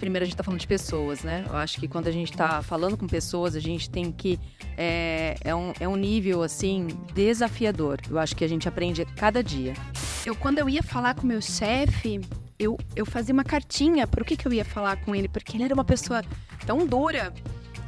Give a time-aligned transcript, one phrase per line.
[0.00, 1.44] primeiro a gente está falando de pessoas, né?
[1.48, 4.40] Eu acho que quando a gente está falando com pessoas, a gente tem que.
[4.76, 8.00] É, é, um, é um nível, assim, desafiador.
[8.10, 9.74] Eu acho que a gente aprende cada dia.
[10.24, 12.20] Eu, quando eu ia falar com meu chefe,
[12.58, 15.56] eu, eu fazia uma cartinha para o que, que eu ia falar com ele, porque
[15.56, 16.22] ele era uma pessoa
[16.66, 17.32] tão dura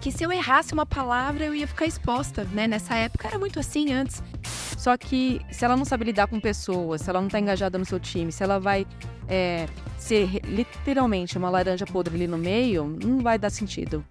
[0.00, 2.66] que se eu errasse uma palavra eu ia ficar exposta, né?
[2.66, 4.22] Nessa época era muito assim antes.
[4.44, 7.84] Só que se ela não sabe lidar com pessoas, se ela não está engajada no
[7.84, 8.86] seu time, se ela vai
[9.28, 9.66] é,
[9.96, 14.04] ser literalmente uma laranja podre ali no meio, não vai dar sentido.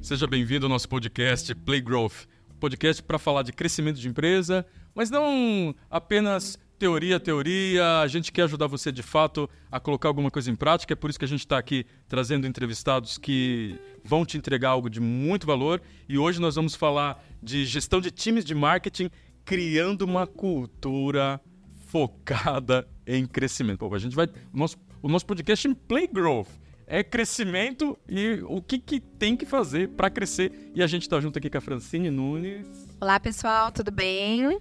[0.00, 2.26] Seja bem-vindo ao nosso podcast Play Growth,
[2.60, 8.00] podcast para falar de crescimento de empresa, mas não apenas teoria, teoria.
[8.00, 10.94] A gente quer ajudar você de fato a colocar alguma coisa em prática.
[10.94, 14.90] É por isso que a gente está aqui trazendo entrevistados que vão te entregar algo
[14.90, 15.80] de muito valor.
[16.08, 19.10] E hoje nós vamos falar de gestão de times de marketing,
[19.44, 21.40] criando uma cultura
[21.86, 23.78] focada em crescimento.
[23.78, 24.26] Pô, a gente vai.
[24.52, 26.48] O nosso, o nosso podcast em Play Growth
[26.88, 30.72] é crescimento e o que, que tem que fazer para crescer.
[30.74, 32.66] E a gente está junto aqui com a Francine Nunes.
[33.00, 34.58] Olá, pessoal, tudo bem?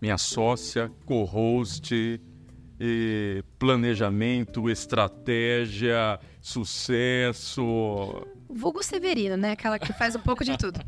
[0.00, 2.20] Minha sócia, co-host,
[3.58, 8.26] planejamento, estratégia, sucesso.
[8.48, 9.52] Vulgo Severino, né?
[9.52, 10.80] Aquela que faz um pouco de tudo.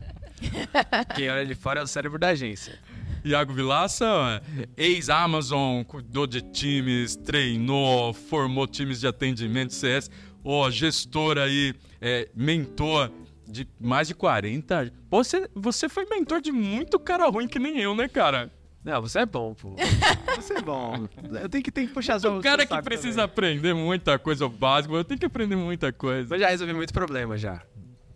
[1.14, 2.78] Quem olha de fora é o cérebro da agência.
[3.24, 4.42] Iago Vilaça,
[4.76, 10.10] ex-Amazon, cuidou de times, treinou, formou times de atendimento CS,
[10.42, 13.12] ó, oh, gestor aí, é, mentor
[13.46, 14.92] de mais de 40.
[15.08, 18.50] Você, você foi mentor de muito cara ruim que nem eu, né, cara?
[18.84, 19.76] Não, você é bom, pô.
[20.36, 21.08] Você é bom.
[21.40, 23.24] Eu tenho que, tenho que puxar as O cara que precisa também.
[23.24, 26.26] aprender muita coisa básica, eu tenho que aprender muita coisa.
[26.28, 27.62] Mas já resolvi muito problema já.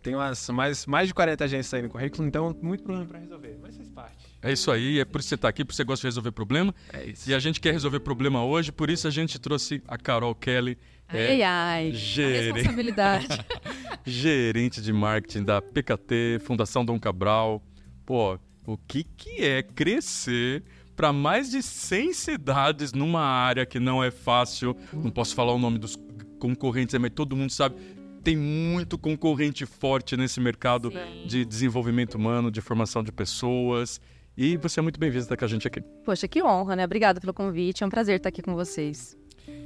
[0.03, 3.59] Tem umas, mais, mais de 40 agências aí no currículo, então muito problema pra resolver.
[3.63, 4.27] Mas faz parte.
[4.43, 6.33] É isso aí, é por isso que você tá aqui, porque você gosta de resolver
[6.33, 6.75] problema.
[6.93, 7.31] É isso.
[7.31, 10.79] E a gente quer resolver problema hoje, por isso a gente trouxe a Carol Kelly.
[11.09, 13.29] Ai, é ai, gerente, responsabilidade.
[14.05, 17.63] gerente de marketing da PKT, Fundação Dom Cabral.
[18.05, 20.65] Pô, o que, que é crescer
[20.97, 24.75] para mais de 100 cidades numa área que não é fácil.
[24.93, 25.97] Não posso falar o nome dos
[26.39, 27.77] concorrentes, mas todo mundo sabe.
[28.25, 31.27] Tem muito concorrente forte nesse mercado Sim.
[31.27, 34.01] de desenvolvimento humano, de formação de pessoas.
[34.37, 35.81] E você é muito bem-vindo estar com a gente aqui.
[36.05, 36.85] Poxa, que honra, né?
[36.85, 37.85] Obrigada pelo convite.
[37.85, 39.17] É um prazer estar aqui com vocês.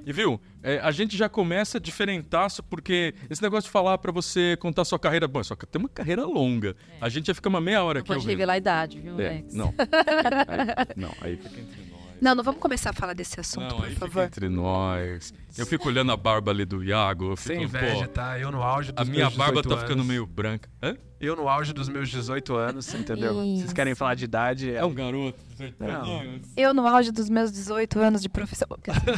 [0.06, 4.56] E viu, é, a gente já começa diferentaço, porque esse negócio de falar para você
[4.58, 6.76] contar sua carreira, bom, só que tem uma carreira longa.
[7.00, 7.04] É.
[7.04, 8.12] A gente já fica uma meia hora não aqui.
[8.14, 9.54] Pode revelar a idade, viu, é, Alex?
[9.54, 9.74] Não.
[9.78, 11.89] é, não, aí fica entre.
[12.20, 14.10] Não, não vamos começar a falar desse assunto, não, por aí favor.
[14.10, 15.32] Fica entre nós.
[15.56, 17.32] Eu fico olhando a barba ali do Iago.
[17.32, 18.38] Eu fico, Sem inveja, pô, tá?
[18.38, 19.82] Eu no auge dos A minha barba tá anos.
[19.82, 20.68] ficando meio branca.
[20.82, 20.96] Hã?
[21.18, 23.42] Eu no auge dos meus 18 anos, entendeu?
[23.44, 23.60] Isso.
[23.62, 24.70] Vocês querem falar de idade?
[24.74, 26.48] É um garoto, 18 anos.
[26.56, 28.68] Eu no auge dos meus 18 anos de profissão.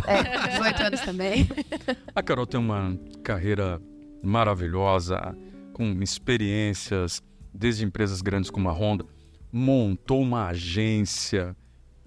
[0.06, 1.48] É, 18 anos também.
[2.14, 3.80] A Carol tem uma carreira
[4.22, 5.36] maravilhosa,
[5.72, 7.22] com experiências
[7.54, 9.04] desde empresas grandes como a Honda.
[9.52, 11.54] Montou uma agência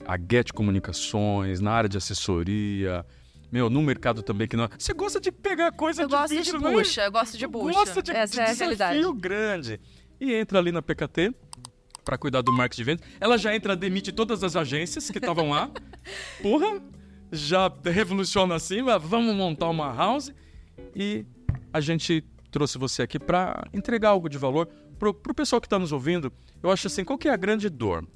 [0.07, 3.05] a Get Comunicações, na área de assessoria.
[3.51, 4.67] Meu, no mercado também que não.
[4.77, 6.71] Você gosta de pegar coisa eu difícil, gosto de né?
[6.71, 7.79] bucha, eu gosto de bucha.
[7.79, 9.19] Gosta de, Essa de é a desafio realidade.
[9.19, 9.81] grande.
[10.19, 11.33] E entra ali na PKT
[12.03, 13.05] para cuidar do marketing de vendas.
[13.19, 15.71] Ela já entra, demite todas as agências que estavam lá.
[16.41, 16.81] Porra,
[17.31, 20.31] já revoluciona assim, vamos montar uma house
[20.95, 21.25] e
[21.73, 24.67] a gente trouxe você aqui para entregar algo de valor
[24.97, 26.31] pro, pro pessoal que está nos ouvindo.
[26.61, 28.07] Eu acho assim, qual que é a grande dor?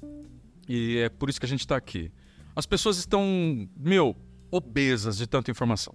[0.72, 2.12] E é por isso que a gente está aqui.
[2.54, 4.14] As pessoas estão, meu,
[4.52, 5.92] obesas de tanta informação.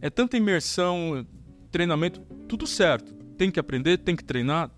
[0.00, 1.26] É tanta imersão,
[1.72, 3.12] treinamento, tudo certo.
[3.36, 4.70] Tem que aprender, tem que treinar.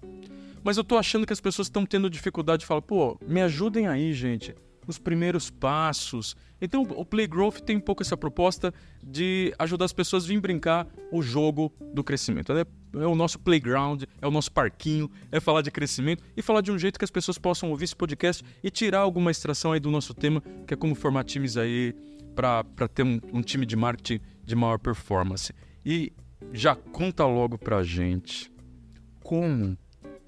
[0.65, 3.87] Mas eu tô achando que as pessoas estão tendo dificuldade de falar, pô, me ajudem
[3.87, 4.55] aí, gente.
[4.88, 6.34] Os primeiros passos.
[6.60, 10.88] Então o Playgrowth tem um pouco essa proposta de ajudar as pessoas a vir brincar
[11.12, 12.53] o jogo do crescimento.
[12.53, 16.62] É, é o nosso playground, é o nosso parquinho, é falar de crescimento e falar
[16.62, 19.78] de um jeito que as pessoas possam ouvir esse podcast e tirar alguma extração aí
[19.78, 21.94] do nosso tema, que é como formar times aí
[22.34, 25.52] para ter um, um, time de marketing de maior performance.
[25.84, 26.12] E
[26.52, 28.50] já conta logo pra gente
[29.20, 29.76] como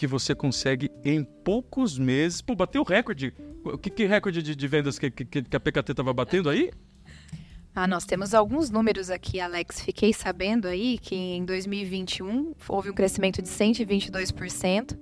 [0.00, 3.35] que você consegue em poucos meses, pô, bater o recorde.
[3.62, 6.70] O que, que recorde de, de vendas que, que, que a PKT estava batendo aí?
[7.75, 9.82] Ah, nós temos alguns números aqui, Alex.
[9.82, 14.97] Fiquei sabendo aí que em 2021 houve um crescimento de 122%.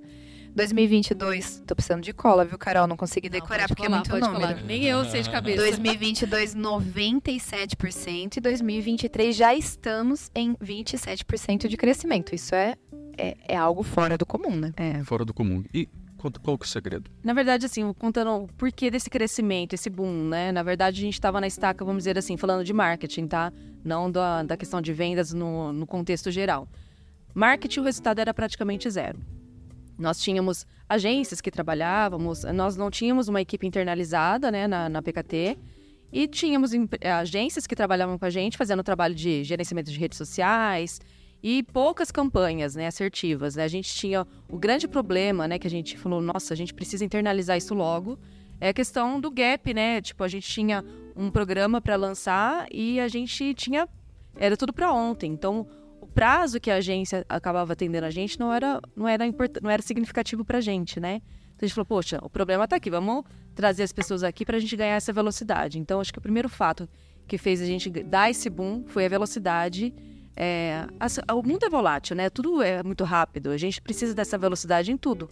[0.55, 2.87] 2022, tô precisando de cola, viu, Carol?
[2.87, 4.53] Não consegui decorar não, porque colar, é muito número.
[4.55, 4.63] Colar.
[4.63, 5.57] Nem eu sei de cabeça.
[5.57, 8.37] 2022, 97%.
[8.37, 12.33] E 2023 já estamos em 27% de crescimento.
[12.33, 12.75] Isso é,
[13.17, 14.73] é, é, algo fora do comum, né?
[14.75, 15.03] É.
[15.03, 15.63] Fora do comum.
[15.73, 15.87] E
[16.43, 17.09] qual que é o segredo.
[17.23, 20.51] Na verdade, assim, contando o porquê desse crescimento, esse boom, né?
[20.51, 23.53] Na verdade, a gente estava na estaca, vamos dizer assim, falando de marketing, tá?
[23.83, 26.67] Não da, da questão de vendas no, no contexto geral.
[27.33, 29.19] Marketing, o resultado era praticamente zero.
[29.99, 35.57] Nós tínhamos agências que trabalhávamos, nós não tínhamos uma equipe internalizada, né, na, na PKT,
[36.11, 36.71] e tínhamos
[37.21, 40.99] agências que trabalhavam com a gente, fazendo trabalho de gerenciamento de redes sociais,
[41.43, 43.55] e poucas campanhas né, assertivas.
[43.55, 43.63] Né?
[43.63, 47.05] A gente tinha o grande problema, né, que a gente falou, nossa, a gente precisa
[47.05, 48.17] internalizar isso logo,
[48.59, 50.01] é a questão do gap, né?
[50.01, 50.83] Tipo, a gente tinha
[51.15, 53.87] um programa para lançar e a gente tinha
[54.35, 55.31] era tudo para ontem.
[55.31, 55.67] Então,
[56.13, 59.25] prazo que a agência acabava atendendo a gente não era não era
[59.61, 61.21] não era significativo para a gente, né?
[61.55, 63.23] Então a gente falou, poxa, o problema está aqui, vamos
[63.53, 65.77] trazer as pessoas aqui para a gente ganhar essa velocidade.
[65.77, 66.87] Então, acho que o primeiro fato
[67.27, 69.93] que fez a gente dar esse boom foi a velocidade
[70.41, 70.87] é,
[71.33, 72.29] o mundo é volátil, né?
[72.29, 73.49] Tudo é muito rápido.
[73.49, 75.29] A gente precisa dessa velocidade em tudo.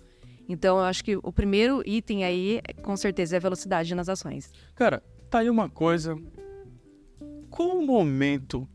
[0.49, 4.51] Então, eu acho que o primeiro item aí, com certeza, é a velocidade nas ações.
[4.75, 6.13] Cara, tá aí uma coisa.
[7.49, 8.67] Qual o momento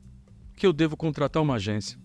[0.62, 1.98] que eu devo contratar uma agência?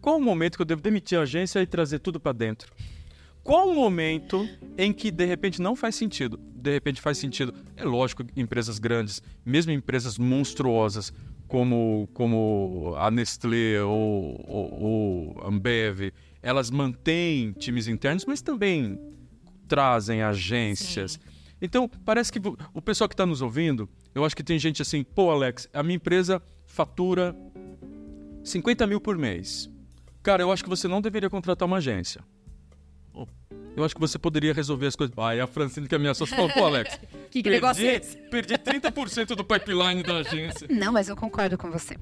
[0.00, 2.72] Qual o momento que eu devo demitir a agência e trazer tudo para dentro?
[3.44, 4.44] Qual o momento
[4.76, 6.36] em que de repente não faz sentido?
[6.36, 7.54] De repente faz sentido.
[7.76, 11.12] É lógico, empresas grandes, mesmo empresas monstruosas,
[11.46, 16.12] como, como a Nestlé ou, ou, ou Ambev,
[16.42, 18.98] elas mantêm times internos, mas também
[19.68, 21.12] trazem agências.
[21.12, 21.20] Sim.
[21.62, 22.40] Então, parece que
[22.74, 25.84] o pessoal que está nos ouvindo, eu acho que tem gente assim, pô, Alex, a
[25.84, 27.34] minha empresa fatura
[28.46, 29.70] 50 mil por mês.
[30.22, 32.24] Cara, eu acho que você não deveria contratar uma agência
[33.76, 35.14] eu acho que você poderia resolver as coisas.
[35.18, 36.98] Ah, e a Francine, que é minha sócia, falou, pô, Alex,
[37.30, 38.16] que, que negócio é esse?
[38.30, 40.66] perdi 30% do pipeline da agência.
[40.70, 41.94] Não, mas eu concordo com você.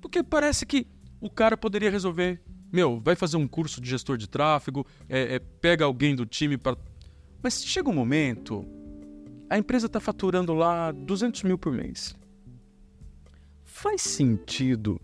[0.00, 0.86] Porque parece que
[1.20, 2.40] o cara poderia resolver.
[2.72, 6.56] Meu, vai fazer um curso de gestor de tráfego, é, é, pega alguém do time
[6.56, 6.76] para.
[7.42, 8.64] Mas chega um momento,
[9.48, 12.14] a empresa está faturando lá 200 mil por mês.
[13.64, 15.00] Faz sentido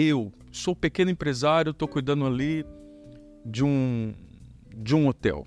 [0.00, 2.64] eu sou pequeno empresário, estou cuidando ali
[3.44, 4.14] de um
[4.74, 5.44] de um hotel.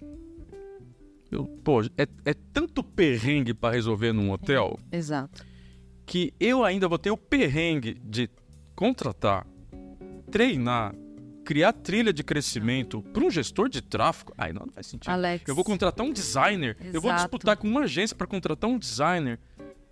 [1.32, 4.78] Eu, pô, é, é tanto perrengue para resolver num hotel.
[4.92, 5.46] Exato.
[6.06, 8.30] Que eu ainda vou ter o perrengue de
[8.76, 9.48] contratar,
[10.30, 10.94] treinar,
[11.46, 14.34] criar trilha de crescimento para um gestor de tráfego.
[14.38, 15.12] Aí não, não faz sentido.
[15.12, 15.48] Alex.
[15.48, 16.76] Eu vou contratar um designer.
[16.78, 16.98] Exato.
[16.98, 19.40] Eu vou disputar com uma agência para contratar um designer.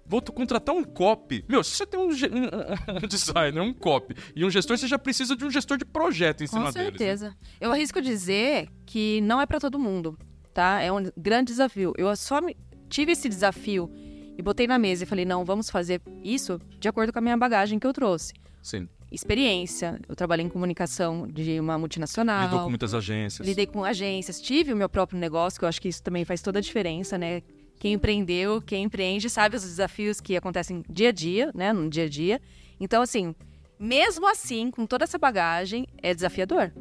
[0.09, 1.45] Vou contratar um copy.
[1.47, 5.35] Meu, se você tem um, um designer, um copy e um gestor, você já precisa
[5.35, 7.25] de um gestor de projeto em cima Com certeza.
[7.25, 7.47] Deles, né?
[7.61, 10.17] Eu arrisco dizer que não é para todo mundo,
[10.51, 10.81] tá?
[10.81, 11.93] É um grande desafio.
[11.95, 12.41] Eu só
[12.89, 13.87] tive esse desafio
[14.35, 17.37] e botei na mesa e falei, não, vamos fazer isso de acordo com a minha
[17.37, 18.33] bagagem que eu trouxe.
[18.63, 18.89] Sim.
[19.11, 19.99] Experiência.
[20.09, 22.45] Eu trabalhei em comunicação de uma multinacional.
[22.45, 23.47] Lidou com muitas agências.
[23.47, 24.41] Lidei com agências.
[24.41, 27.15] Tive o meu próprio negócio, que eu acho que isso também faz toda a diferença,
[27.15, 27.43] né?
[27.79, 31.71] Quem empreendeu, quem empreende, sabe os desafios que acontecem dia a dia, né?
[31.71, 32.41] No dia a dia.
[32.77, 33.33] Então, assim,
[33.79, 36.73] mesmo assim, com toda essa bagagem, é desafiador.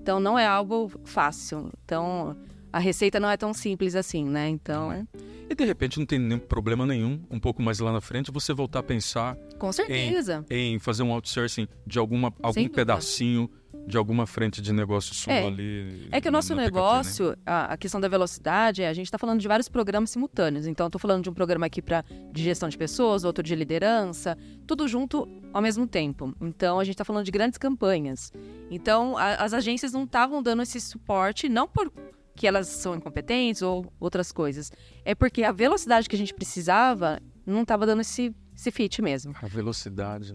[0.00, 1.70] Então, não é algo fácil.
[1.84, 2.34] Então,
[2.72, 4.48] a receita não é tão simples assim, né?
[4.48, 4.90] Então.
[4.90, 5.06] É.
[5.50, 8.52] E de repente não tem nenhum problema nenhum, um pouco mais lá na frente, você
[8.52, 9.36] voltar a pensar.
[9.58, 10.44] Com certeza.
[10.50, 13.50] Em, em fazer um outsourcing de alguma, algum pedacinho
[13.88, 15.46] de alguma frente de negócio sua é.
[15.46, 16.08] ali.
[16.12, 17.36] É que o nosso negócio, né?
[17.46, 20.66] a, a, questão da velocidade, a gente está falando de vários programas simultâneos.
[20.66, 24.36] Então, estou falando de um programa aqui para de gestão de pessoas, outro de liderança,
[24.66, 26.34] tudo junto ao mesmo tempo.
[26.40, 28.30] Então, a gente está falando de grandes campanhas.
[28.70, 31.90] Então, a, as agências não estavam dando esse suporte, não por
[32.36, 34.70] que elas são incompetentes ou outras coisas.
[35.04, 39.34] É porque a velocidade que a gente precisava não estava dando esse, esse fit mesmo.
[39.42, 40.34] A velocidade.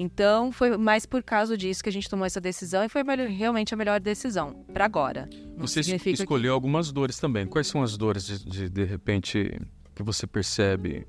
[0.00, 3.74] Então, foi mais por causa disso que a gente tomou essa decisão e foi realmente
[3.74, 5.28] a melhor decisão para agora.
[5.56, 6.54] Não você escolheu que...
[6.54, 7.48] algumas dores também.
[7.48, 9.60] Quais são as dores de, de, de repente,
[9.96, 11.04] que você percebe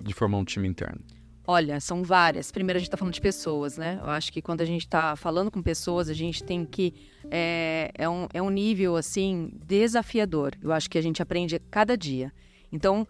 [0.00, 1.00] de formar um time interno?
[1.44, 2.52] Olha, são várias.
[2.52, 3.98] Primeiro, a gente está falando de pessoas, né?
[4.00, 6.94] Eu acho que quando a gente está falando com pessoas, a gente tem que.
[7.30, 10.52] É, é, um, é um nível, assim, desafiador.
[10.62, 12.32] Eu acho que a gente aprende cada dia.
[12.70, 13.08] Então,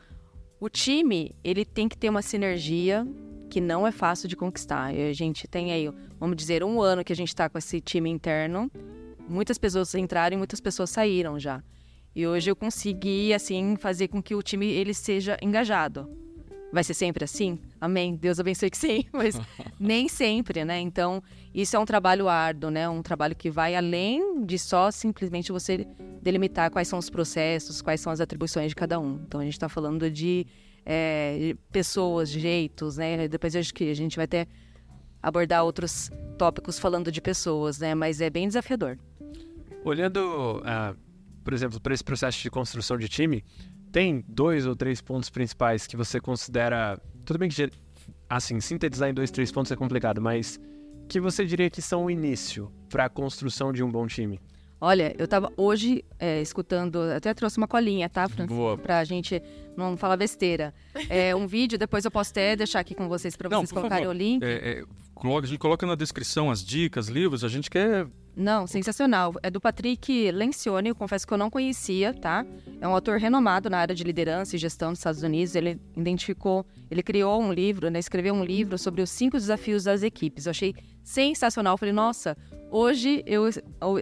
[0.58, 3.04] o time, ele tem que ter uma sinergia
[3.48, 4.94] que não é fácil de conquistar.
[4.94, 8.10] A gente tem aí, vamos dizer, um ano que a gente está com esse time
[8.10, 8.70] interno.
[9.28, 11.62] Muitas pessoas entraram e muitas pessoas saíram já.
[12.14, 16.08] E hoje eu consegui, assim, fazer com que o time ele seja engajado.
[16.72, 17.58] Vai ser sempre assim?
[17.80, 18.14] Amém.
[18.14, 19.38] Deus abençoe que sim, mas
[19.80, 20.78] nem sempre, né?
[20.80, 21.22] Então,
[21.54, 22.88] isso é um trabalho árduo, né?
[22.88, 25.86] Um trabalho que vai além de só simplesmente você
[26.22, 29.20] delimitar quais são os processos, quais são as atribuições de cada um.
[29.26, 30.46] Então, a gente está falando de
[30.88, 33.28] é, pessoas, jeitos, né?
[33.28, 34.46] Depois acho que a gente vai até
[35.22, 37.94] abordar outros tópicos falando de pessoas, né?
[37.94, 38.98] Mas é bem desafiador.
[39.84, 40.96] Olhando uh,
[41.48, 43.42] por exemplo, para esse processo de construção de time,
[43.90, 47.00] tem dois ou três pontos principais que você considera.
[47.24, 47.70] Tudo bem que,
[48.28, 50.60] assim, sintetizar em dois, três pontos é complicado, mas
[51.08, 54.38] que você diria que são o início para a construção de um bom time?
[54.80, 58.56] Olha, eu tava hoje é, escutando, até trouxe uma colinha, tá, Francis?
[58.56, 58.78] Boa.
[58.78, 59.42] Pra gente
[59.76, 60.72] não falar besteira.
[61.08, 64.04] É um vídeo, depois eu posso até deixar aqui com vocês pra Não, vocês colocarem
[64.04, 64.14] favor.
[64.14, 64.42] o link.
[64.42, 64.84] É, é,
[65.20, 68.06] a gente coloca na descrição as dicas, livros, a gente quer.
[68.36, 69.34] Não, sensacional.
[69.42, 72.46] É do Patrick Lencioni, eu confesso que eu não conhecia, tá?
[72.80, 75.56] É um autor renomado na área de liderança e gestão dos Estados Unidos.
[75.56, 77.98] Ele identificou, ele criou um livro, né?
[77.98, 80.46] Escreveu um livro sobre os cinco desafios das equipes.
[80.46, 81.74] Eu achei sensacional.
[81.74, 82.36] Eu falei, nossa,
[82.70, 83.44] hoje eu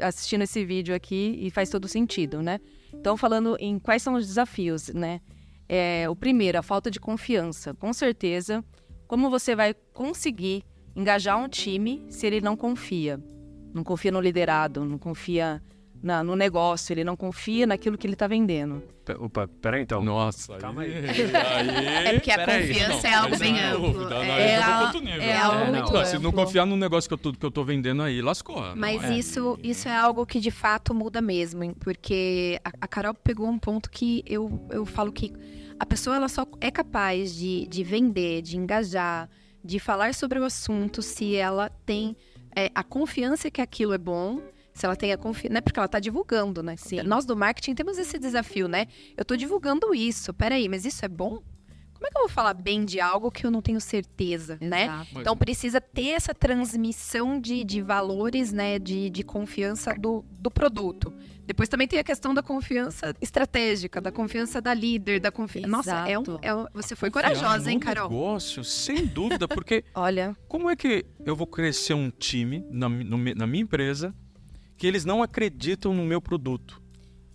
[0.02, 2.60] assistindo esse vídeo aqui e faz todo sentido, né?
[2.92, 5.20] Então, falando em quais são os desafios, né?
[5.68, 7.74] É, o primeiro, a falta de confiança.
[7.74, 8.64] Com certeza,
[9.06, 13.20] como você vai conseguir engajar um time se ele não confia?
[13.74, 15.62] Não confia no liderado, não confia
[16.02, 18.82] na- no negócio, ele não confia naquilo que ele está vendendo.
[19.20, 20.02] Opa, peraí então.
[20.02, 20.92] Nossa, Calma aí.
[20.92, 22.68] É porque a Peraí.
[22.68, 24.08] confiança é Não, algo mas bem amplo.
[24.10, 25.22] não, É, eu já vou a- pra outro nível.
[25.22, 27.50] é algo É, muito Não, se não confiar no negócio que eu tô, que eu
[27.50, 28.60] tô vendendo aí, lascou.
[28.60, 29.14] não Mas é?
[29.14, 31.74] isso, isso é algo que de fato muda mesmo, hein?
[31.78, 35.32] porque a, a Carol pegou um ponto que eu, eu falo que
[35.78, 39.28] a pessoa ela só é capaz de, de vender, de engajar,
[39.64, 42.16] de falar sobre o assunto se ela tem
[42.54, 44.40] é, a confiança que aquilo é bom.
[44.76, 45.52] Se ela tem a confiança.
[45.54, 46.76] Não é porque ela tá divulgando, né?
[46.76, 47.02] Sim.
[47.02, 48.86] Nós do marketing temos esse desafio, né?
[49.16, 50.34] Eu tô divulgando isso.
[50.34, 51.42] Peraí, mas isso é bom?
[51.94, 54.84] Como é que eu vou falar bem de algo que eu não tenho certeza, né?
[54.84, 55.08] Exato.
[55.14, 60.50] Mas- Então precisa ter essa transmissão de, de valores, né, de, de confiança do, do
[60.50, 61.10] produto.
[61.46, 65.68] Depois também tem a questão da confiança estratégica, da confiança da líder, da confiança.
[65.68, 68.10] Nossa, é um, é um- você foi Confiar corajosa, hein, no Carol?
[68.10, 73.16] negócio, sem dúvida, porque Olha, como é que eu vou crescer um time na, no
[73.34, 74.14] na minha empresa
[74.76, 76.82] que eles não acreditam no meu produto?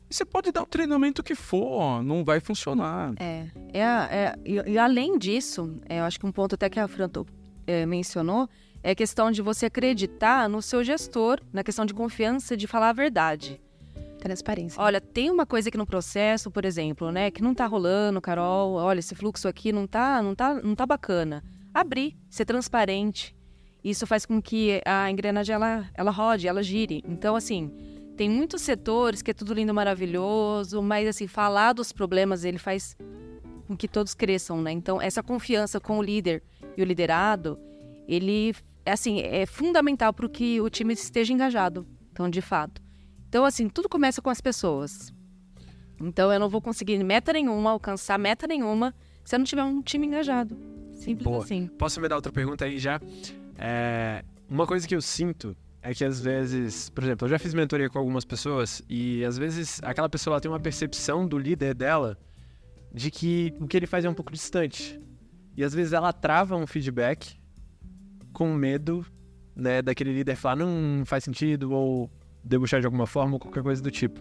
[0.10, 3.13] E você pode dar o treinamento que for, não vai funcionar.
[3.17, 6.79] é, é, é- e, e além disso, é, eu acho que um ponto até que
[6.79, 7.10] a Fran
[7.65, 8.50] é, mencionou
[8.83, 12.89] é a questão de você acreditar no seu gestor, na questão de confiança, de falar
[12.89, 13.62] a verdade.
[14.19, 14.81] Transparência.
[14.81, 18.74] Olha, tem uma coisa aqui no processo, por exemplo, né, que não tá rolando, Carol.
[18.74, 21.43] Olha, esse fluxo aqui não tá, não tá, não tá bacana.
[21.74, 23.36] Abrir, ser transparente.
[23.83, 27.03] Isso faz com que a engrenagem ela, ela rode, ela gire.
[27.07, 27.71] Então, assim,
[28.15, 32.95] tem muitos setores que é tudo lindo, maravilhoso, mas assim, falar dos problemas ele faz
[33.67, 34.71] com que todos cresçam, né?
[34.71, 36.43] Então, essa confiança com o líder
[36.77, 37.57] e o liderado,
[38.07, 38.53] ele
[38.85, 41.88] assim, é fundamental para que o time esteja engajado.
[42.11, 42.81] Então, de fato.
[43.27, 45.13] Então, assim, tudo começa com as pessoas.
[46.00, 49.81] Então, eu não vou conseguir meta nenhuma, alcançar meta nenhuma, se eu não tiver um
[49.81, 50.57] time engajado.
[50.93, 51.43] Simples Boa.
[51.43, 51.67] assim.
[51.67, 53.00] Posso me dar outra pergunta aí já?
[53.63, 57.53] É, uma coisa que eu sinto é que às vezes, por exemplo, eu já fiz
[57.53, 62.18] mentoria com algumas pessoas e às vezes aquela pessoa tem uma percepção do líder dela
[62.91, 65.00] de que o que ele faz é um pouco distante.
[65.56, 67.39] E às vezes ela trava um feedback
[68.34, 69.06] com medo,
[69.56, 72.10] né, daquele líder falar não faz sentido ou
[72.44, 74.20] debuxar de alguma forma ou qualquer coisa do tipo.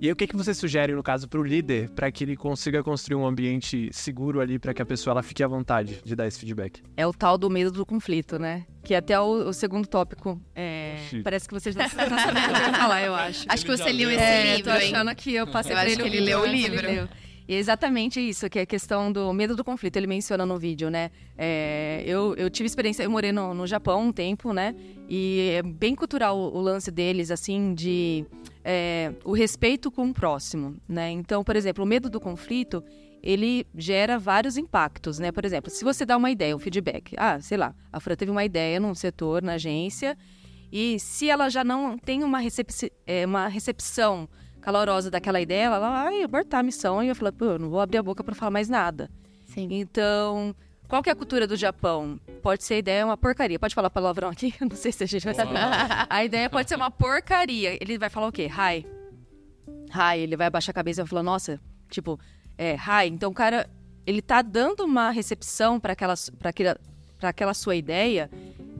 [0.00, 2.36] E aí, o que, que você sugere, no caso, para o líder, para que ele
[2.36, 6.14] consiga construir um ambiente seguro ali, para que a pessoa ela fique à vontade de
[6.14, 6.80] dar esse feedback?
[6.96, 8.64] É o tal do medo do conflito, né?
[8.84, 10.40] Que até o, o segundo tópico.
[10.54, 10.96] é.
[11.24, 13.44] Parece que você já está sabendo o que eu falar, eu acho.
[13.48, 14.10] Acho que você leu leu.
[14.12, 14.94] esse É, livro, tô hein?
[14.94, 17.08] achando que eu passei Eu pra acho ele que ele leu o livro.
[17.48, 19.96] E é exatamente isso, que é a questão do medo do conflito.
[19.96, 21.10] Ele menciona no vídeo, né?
[21.36, 24.74] É, eu, eu tive experiência, eu morei no, no Japão um tempo, né?
[25.08, 28.26] E é bem cultural o, lance deles, assim, de
[28.62, 31.10] é, o respeito com o próximo, né?
[31.10, 32.84] Então, por exemplo, o medo do conflito,
[33.22, 35.32] ele gera vários impactos, né?
[35.32, 37.14] Por exemplo, se você dá uma ideia, um feedback.
[37.16, 40.18] Ah, sei lá, a Fran teve uma ideia num setor, na agência,
[40.70, 44.28] e se ela já não tem uma, recepci- é, uma recepção
[44.60, 47.80] calorosa daquela ideia, ela vai abortar a missão e vai falar, pô, eu não vou
[47.80, 49.10] abrir a boca para falar mais nada.
[49.46, 49.68] Sim.
[49.70, 50.54] Então,
[50.88, 52.18] qual que é a cultura do Japão?
[52.42, 53.58] Pode ser a ideia uma porcaria.
[53.58, 54.54] Pode falar palavrão aqui?
[54.60, 55.58] Não sei se a gente vai saber.
[56.08, 57.76] A ideia pode ser uma porcaria.
[57.80, 58.48] Ele vai falar o quê?
[58.48, 58.86] Hi.
[59.94, 60.18] Hi.
[60.18, 61.60] Ele vai abaixar a cabeça e vai falar, nossa,
[61.90, 62.18] tipo,
[62.56, 63.08] é, hi.
[63.08, 63.68] Então, o cara,
[64.06, 66.80] ele tá dando uma recepção para aquela, pra aquela,
[67.18, 68.30] pra aquela sua ideia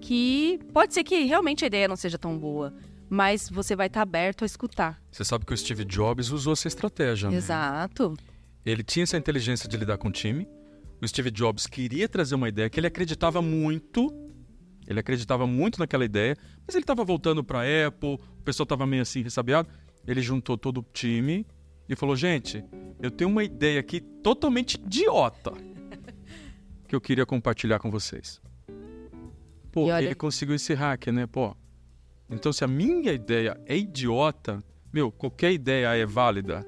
[0.01, 2.73] que pode ser que realmente a ideia não seja tão boa.
[3.11, 5.01] Mas você vai estar aberto a escutar.
[5.11, 7.31] Você sabe que o Steve Jobs usou essa estratégia.
[7.31, 7.37] né?
[7.37, 8.15] Exato.
[8.65, 10.47] Ele tinha essa inteligência de lidar com o time.
[11.01, 14.13] O Steve Jobs queria trazer uma ideia que ele acreditava muito.
[14.87, 16.37] Ele acreditava muito naquela ideia,
[16.67, 19.69] mas ele estava voltando para a Apple, o pessoal estava meio assim, ressabiado.
[20.07, 21.47] Ele juntou todo o time
[21.89, 22.65] e falou: Gente,
[23.01, 25.53] eu tenho uma ideia aqui totalmente idiota
[26.89, 28.41] que eu queria compartilhar com vocês.
[29.71, 31.27] Pô, olha- ele conseguiu esse hack, né?
[31.27, 31.55] Pô,
[32.31, 36.67] então se a minha ideia é idiota, meu, qualquer ideia é válida,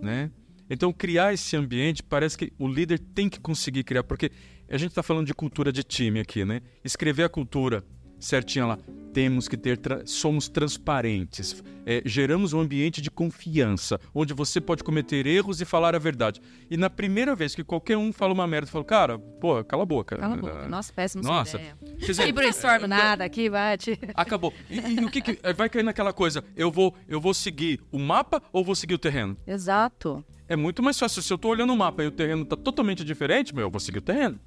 [0.00, 0.30] né?
[0.68, 4.30] Então, criar esse ambiente, parece que o líder tem que conseguir criar, porque
[4.68, 6.60] a gente está falando de cultura de time aqui, né?
[6.84, 7.84] Escrever a cultura
[8.18, 8.78] certinha lá.
[9.16, 14.84] Temos que ter, tra somos transparentes, é, geramos um ambiente de confiança, onde você pode
[14.84, 16.38] cometer erros e falar a verdade.
[16.70, 19.86] E na primeira vez que qualquer um fala uma merda, fala, cara, pô, cala a
[19.86, 20.18] boca.
[20.18, 20.68] Cala a boca.
[20.68, 21.56] Nossa, péssimo Nossa.
[21.56, 21.78] ideia.
[21.96, 23.98] Dizer, E brainstorm nada aqui, bate.
[24.14, 24.52] Acabou.
[24.68, 26.44] E, e o que, que vai cair naquela coisa?
[26.54, 29.34] Eu vou, eu vou seguir o mapa ou vou seguir o terreno?
[29.46, 30.22] Exato.
[30.46, 31.22] É muito mais fácil.
[31.22, 33.80] Se eu tô olhando o mapa e o terreno tá totalmente diferente, meu, eu vou
[33.80, 34.38] seguir o terreno.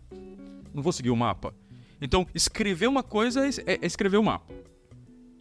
[0.72, 1.56] Não vou seguir o mapa.
[2.02, 4.54] Então, escrever uma coisa é, é escrever o mapa.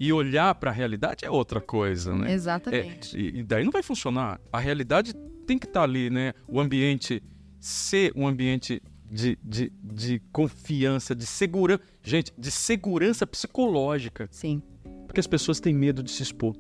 [0.00, 2.32] E olhar para a realidade é outra coisa, né?
[2.32, 3.16] Exatamente.
[3.16, 4.40] É, e, e daí não vai funcionar.
[4.52, 5.12] A realidade
[5.46, 6.32] tem que estar ali, né?
[6.46, 7.22] O ambiente
[7.58, 11.82] ser um ambiente de, de, de confiança, de segurança.
[12.02, 14.28] Gente, de segurança psicológica.
[14.30, 14.62] Sim.
[15.06, 16.54] Porque as pessoas têm medo de se expor.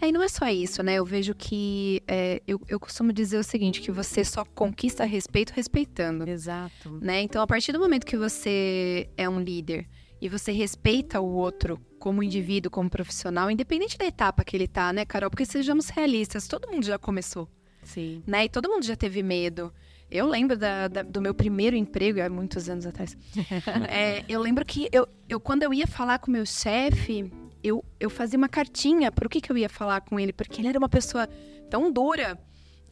[0.00, 0.94] É, e não é só isso, né?
[0.94, 5.52] Eu vejo que é, eu, eu costumo dizer o seguinte, que você só conquista respeito
[5.52, 6.28] respeitando.
[6.28, 6.98] Exato.
[7.00, 7.22] Né?
[7.22, 9.88] Então, a partir do momento que você é um líder
[10.20, 14.92] e você respeita o outro como indivíduo, como profissional, independente da etapa que ele tá,
[14.92, 15.30] né, Carol?
[15.30, 17.48] Porque sejamos realistas, todo mundo já começou,
[17.82, 18.22] Sim.
[18.26, 18.44] né?
[18.44, 19.72] E todo mundo já teve medo.
[20.10, 23.16] Eu lembro da- da- do meu primeiro emprego, há muitos anos atrás.
[23.90, 27.30] É, eu lembro que eu, eu, quando eu ia falar com o meu chefe,
[27.66, 30.60] eu, eu fazia uma cartinha para o que, que eu ia falar com ele, porque
[30.60, 31.28] ele era uma pessoa
[31.68, 32.38] tão dura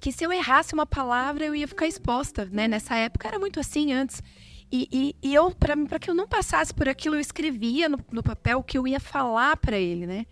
[0.01, 2.67] que se eu errasse uma palavra eu ia ficar exposta, né?
[2.67, 4.23] Nessa época era muito assim antes.
[4.73, 8.23] E, e, e eu, para que eu não passasse por aquilo, eu escrevia no, no
[8.23, 10.27] papel o que eu ia falar para ele, né?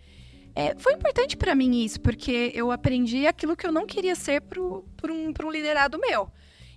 [0.53, 4.41] É, foi importante para mim isso, porque eu aprendi aquilo que eu não queria ser
[4.41, 4.83] para um,
[5.43, 6.29] um liderado meu.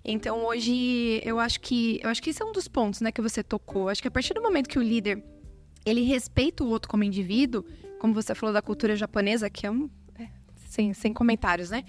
[0.04, 3.20] Então hoje eu acho que eu acho que esse é um dos pontos, né, que
[3.20, 3.88] você tocou.
[3.88, 5.22] Acho que a partir do momento que o líder
[5.86, 7.64] ele respeita o outro como indivíduo,
[7.98, 9.88] como você falou da cultura japonesa, que é um
[10.18, 10.28] é,
[10.68, 11.84] sem, sem comentários, né?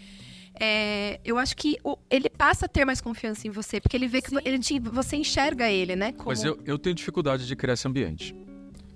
[0.59, 4.07] É, eu acho que o- ele passa a ter mais confiança em você, porque ele
[4.07, 6.11] vê que ele te- você enxerga ele, né?
[6.13, 6.29] Como...
[6.29, 8.35] Mas eu, eu tenho dificuldade de criar esse ambiente.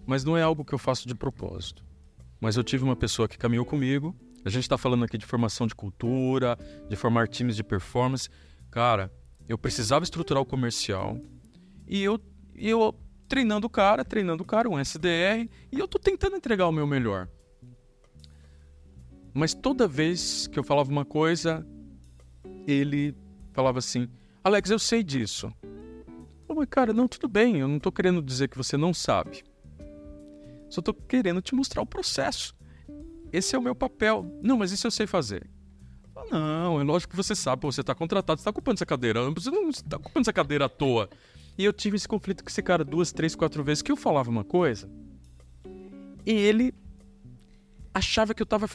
[0.05, 1.83] Mas não é algo que eu faço de propósito.
[2.39, 4.15] Mas eu tive uma pessoa que caminhou comigo.
[4.43, 6.57] A gente está falando aqui de formação de cultura,
[6.89, 8.27] de formar times de performance.
[8.71, 9.11] Cara,
[9.47, 11.19] eu precisava estruturar o comercial.
[11.87, 12.19] E eu,
[12.55, 12.95] e eu
[13.31, 15.49] treinando o cara, treinando o cara, um SDR.
[15.71, 17.29] E eu tô tentando entregar o meu melhor.
[19.33, 21.65] Mas toda vez que eu falava uma coisa,
[22.67, 23.15] ele
[23.53, 24.09] falava assim:
[24.43, 25.49] Alex, eu sei disso.
[26.45, 29.45] Pô, mas cara, não, tudo bem, eu não tô querendo dizer que você não sabe.
[30.69, 32.53] Só tô querendo te mostrar o processo.
[33.31, 34.25] Esse é o meu papel.
[34.43, 35.49] Não, mas isso eu sei fazer.
[36.29, 39.21] Não, é lógico que você sabe, você tá contratado, você tá ocupando essa cadeira.
[39.31, 41.09] Você não tá ocupando essa cadeira à toa.
[41.57, 44.29] E eu tive esse conflito com esse cara duas, três, quatro vezes que eu falava
[44.29, 44.89] uma coisa
[46.25, 46.73] e ele
[47.93, 48.69] achava que eu tava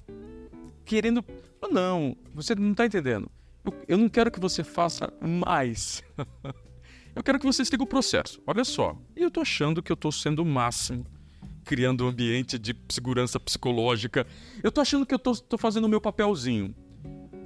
[0.84, 1.24] querendo.
[1.70, 3.30] Não, você não tá entendendo.
[3.64, 6.02] Eu, eu não quero que você faça mais.
[7.14, 8.42] Eu quero que você siga o processo.
[8.46, 8.94] Olha só.
[9.16, 11.06] E eu tô achando que eu tô sendo o máximo,
[11.64, 14.26] criando um ambiente de segurança psicológica.
[14.62, 16.74] Eu tô achando que eu tô, tô fazendo o meu papelzinho.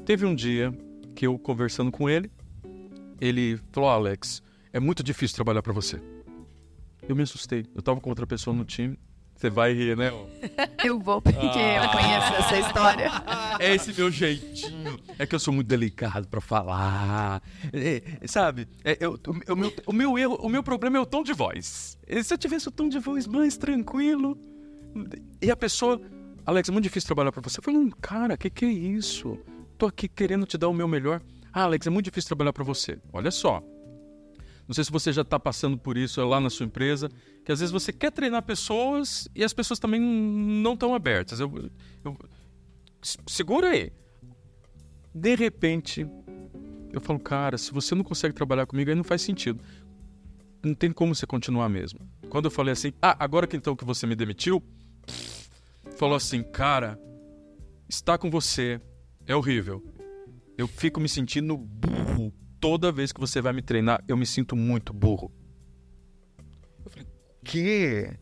[0.04, 0.76] Teve um dia
[1.14, 2.32] que eu conversando com ele,
[3.20, 6.00] ele falou: "Ah, Alex, é muito difícil trabalhar pra você.
[7.08, 7.66] Eu me assustei.
[7.74, 8.98] Eu tava com outra pessoa no time.
[9.34, 10.10] Você vai rir, né?
[10.84, 13.10] Eu vou, porque eu conheço essa história.
[13.58, 14.98] É esse meu jeitinho.
[15.18, 17.42] É que eu sou muito delicado pra falar.
[17.72, 18.68] É, sabe?
[18.84, 19.14] É, eu-
[19.48, 21.96] o, o meu, o meu erro, o meu problema é o tom de voz.
[22.22, 24.36] Se eu tivesse o tom de voz mais tranquilo.
[25.40, 25.98] E a pessoa.
[26.44, 27.60] Alex, é muito difícil trabalhar pra você.
[27.60, 29.38] Eu falei, "Hum, cara, que que é isso?
[29.78, 31.22] Tô aqui querendo te dar o meu melhor.
[31.52, 32.98] Ah, Alex, é muito difícil trabalhar pra você.
[33.12, 33.62] Olha só.
[34.70, 37.10] Não sei se você já está passando por isso lá na sua empresa,
[37.44, 41.40] que às vezes você quer treinar pessoas e as pessoas também não estão abertas.
[41.40, 41.52] Eu,
[42.04, 42.16] eu-
[43.26, 43.90] segura aí.
[45.12, 46.06] De repente,
[46.92, 49.60] eu falo, cara, se você não consegue trabalhar comigo, aí não faz sentido.
[50.62, 51.98] Não tem como você continuar mesmo.
[52.28, 54.62] Quando eu falei assim, ah, agora que então que você me demitiu,
[55.96, 56.96] falou assim, cara,
[57.88, 58.80] estar com você
[59.26, 59.82] é horrível.
[60.56, 62.32] Eu fico me sentindo burro.
[62.60, 65.32] Toda vez que você vai me treinar, eu me sinto muito burro.
[66.84, 67.06] Eu falei,
[67.42, 68.16] quê?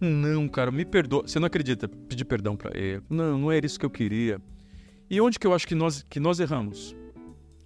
[0.00, 1.22] Não, cara, me perdoa.
[1.26, 1.88] Você não acredita?
[1.88, 3.02] Pedir perdão pra ele.
[3.08, 4.40] Não, não era isso que eu queria.
[5.10, 6.94] E onde que eu acho que nós, que nós erramos?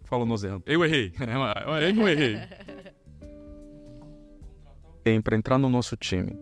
[0.05, 0.63] Fala, nós erramos.
[0.67, 1.13] Eu errei.
[1.19, 2.37] Eu não errei.
[5.03, 6.39] Tem pra entrar no nosso time.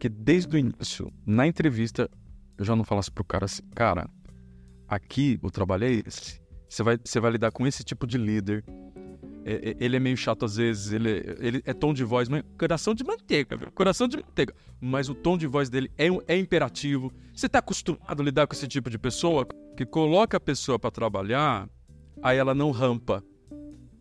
[0.00, 2.08] Que desde o início, na entrevista,
[2.56, 4.08] eu já não falasse pro cara assim, cara,
[4.86, 6.40] aqui o trabalho é esse.
[6.68, 8.64] Você vai, você vai lidar com esse tipo de líder.
[9.44, 11.08] é- é- ele é meio chato às vezes, ele,
[11.40, 14.52] ele é tom de voz, mas coração de manteiga, meu, coração de manteiga.
[14.78, 17.10] Mas o tom de voz dele é, é imperativo.
[17.32, 20.90] Você tá acostumado a lidar com esse tipo de pessoa que coloca a pessoa para
[20.90, 21.66] trabalhar,
[22.22, 23.24] aí ela não rampa.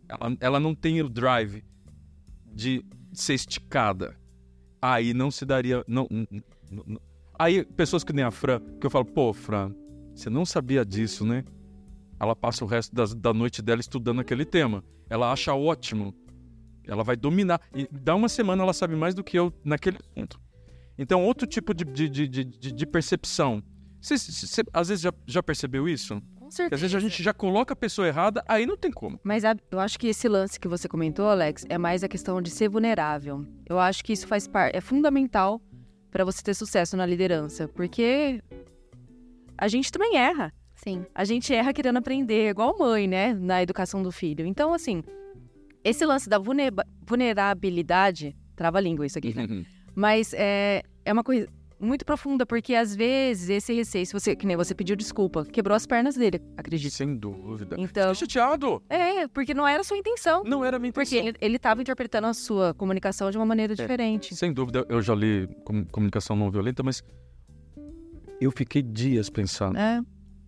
[0.09, 1.63] Ela, ela não tem o drive
[2.53, 4.17] de ser esticada.
[4.81, 5.81] Aí não se daria.
[5.87, 7.01] Não- não- não.
[7.39, 9.73] Aí, pessoas que nem a Fran, que eu falo, pô, Fran,
[10.13, 11.45] você não sabia disso, né?
[12.19, 14.83] Ela passa o resto das- da noite dela estudando aquele tema.
[15.09, 16.13] Ela acha ótimo.
[16.85, 17.61] Ela vai dominar.
[17.75, 20.39] E dá uma semana ela sabe mais do que eu naquele assunto.
[20.97, 23.61] Então, outro tipo de, de, de, de, de- percepção.
[24.01, 26.19] Você, às vezes já, já percebeu isso?
[26.35, 26.75] Com Que certeza.
[26.75, 29.19] às vezes a gente já coloca a pessoa errada, aí não tem como.
[29.23, 32.41] Mas a- eu acho que esse lance que você comentou, Alex, é mais a questão
[32.41, 33.45] de ser vulnerável.
[33.67, 35.61] Eu acho que isso faz parte, é fundamental
[36.09, 38.41] para você ter sucesso na liderança, porque
[39.57, 40.53] a gente também erra.
[40.87, 41.05] Sim.
[41.13, 44.45] A gente erra querendo aprender, igual mãe, né, na educação do filho.
[44.45, 45.03] Então, assim,
[45.83, 46.37] esse lance da
[47.05, 49.65] vulnerabilidade, trava a língua isso aqui, né?
[49.95, 51.47] Mas é, é uma coisa
[51.79, 55.75] muito profunda, porque às vezes esse receio, se você, que nem você pediu desculpa, quebrou
[55.75, 56.91] as pernas dele, acredito.
[56.91, 57.75] Sem dúvida.
[57.77, 58.81] Então, Fiquei chateado.
[58.89, 60.43] é, porque não era a sua intenção.
[60.43, 61.27] Não era a minha Porque intenção.
[61.29, 64.35] ele, ele tava interpretando a sua comunicação de uma maneira diferente.
[64.35, 67.03] Sem dúvida, eu já li com- comunicação não violenta, mas
[68.41, 69.77] eu fiquei dias pensando.
[69.77, 70.01] É,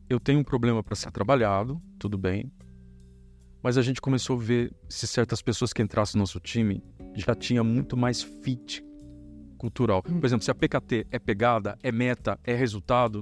[0.10, 2.52] Eu tenho um problema para ser trabalhado, tudo bem.
[3.62, 6.84] Mas a gente começou a ver se certas pessoas que entrassem no nosso time
[7.16, 8.84] já tinha muito mais fit
[9.58, 10.02] cultural.
[10.02, 13.22] Por exemplo, se a PKT é pegada, é meta, é resultado,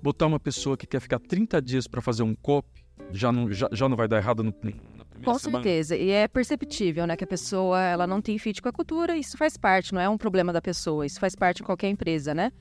[0.00, 3.68] botar uma pessoa que quer ficar 30 dias para fazer um copy já não, já,
[3.72, 5.64] já não vai dar errado no, na primeira com semana.
[5.64, 5.96] certeza.
[5.96, 9.36] E é perceptível, né, que a pessoa ela não tem fit com a cultura, isso
[9.36, 12.52] faz parte, não é um problema da pessoa, isso faz parte de qualquer empresa, né?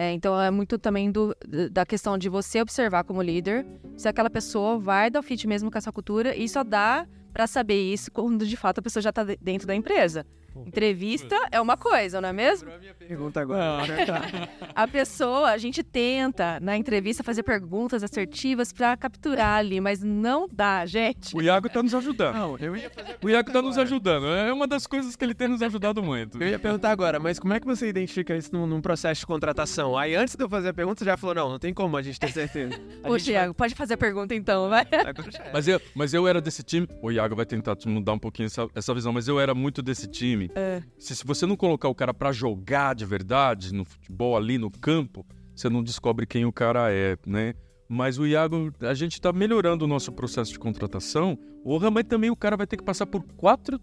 [0.00, 1.34] É, então é muito também do,
[1.72, 5.76] da questão de você observar como líder se aquela pessoa vai dar fit mesmo com
[5.76, 9.24] essa cultura e só dá pra saber isso quando de fato a pessoa já tá
[9.24, 10.24] de- dentro da empresa.
[10.66, 12.68] Entrevista é uma coisa, não é mesmo?
[12.98, 14.08] Pergunta agora.
[14.74, 20.46] A pessoa, a gente tenta na entrevista fazer perguntas assertivas pra capturar ali, mas não
[20.50, 21.36] dá, gente.
[21.36, 22.34] O Iago tá nos ajudando.
[22.34, 24.26] Não, eu ia fazer O Iago tá nos ajudando.
[24.26, 26.40] É uma das coisas que ele tem nos ajudado muito.
[26.42, 29.26] Eu ia perguntar agora, mas como é que você identifica isso num, num processo de
[29.26, 29.96] contratação?
[29.96, 32.02] Aí antes de eu fazer a pergunta, você já falou, não, não tem como a
[32.02, 32.78] gente ter certeza.
[33.02, 34.84] A Poxa, Iago, pode fazer a pergunta então, vai.
[34.84, 35.52] vai- é.
[35.52, 36.86] Mas eu, mas eu era desse time.
[37.02, 39.82] O Iago vai tentar te mudar um pouquinho essa, essa visão, mas eu era muito
[39.82, 40.47] desse time.
[40.54, 40.82] É.
[40.98, 44.70] Se, se você não colocar o cara pra jogar de verdade no futebol ali no
[44.70, 47.54] campo, você não descobre quem o cara é, né?
[47.88, 51.38] Mas o Iago, a gente tá melhorando o nosso processo de contratação.
[51.64, 53.80] Porra, mas também o cara vai ter que passar por quatro,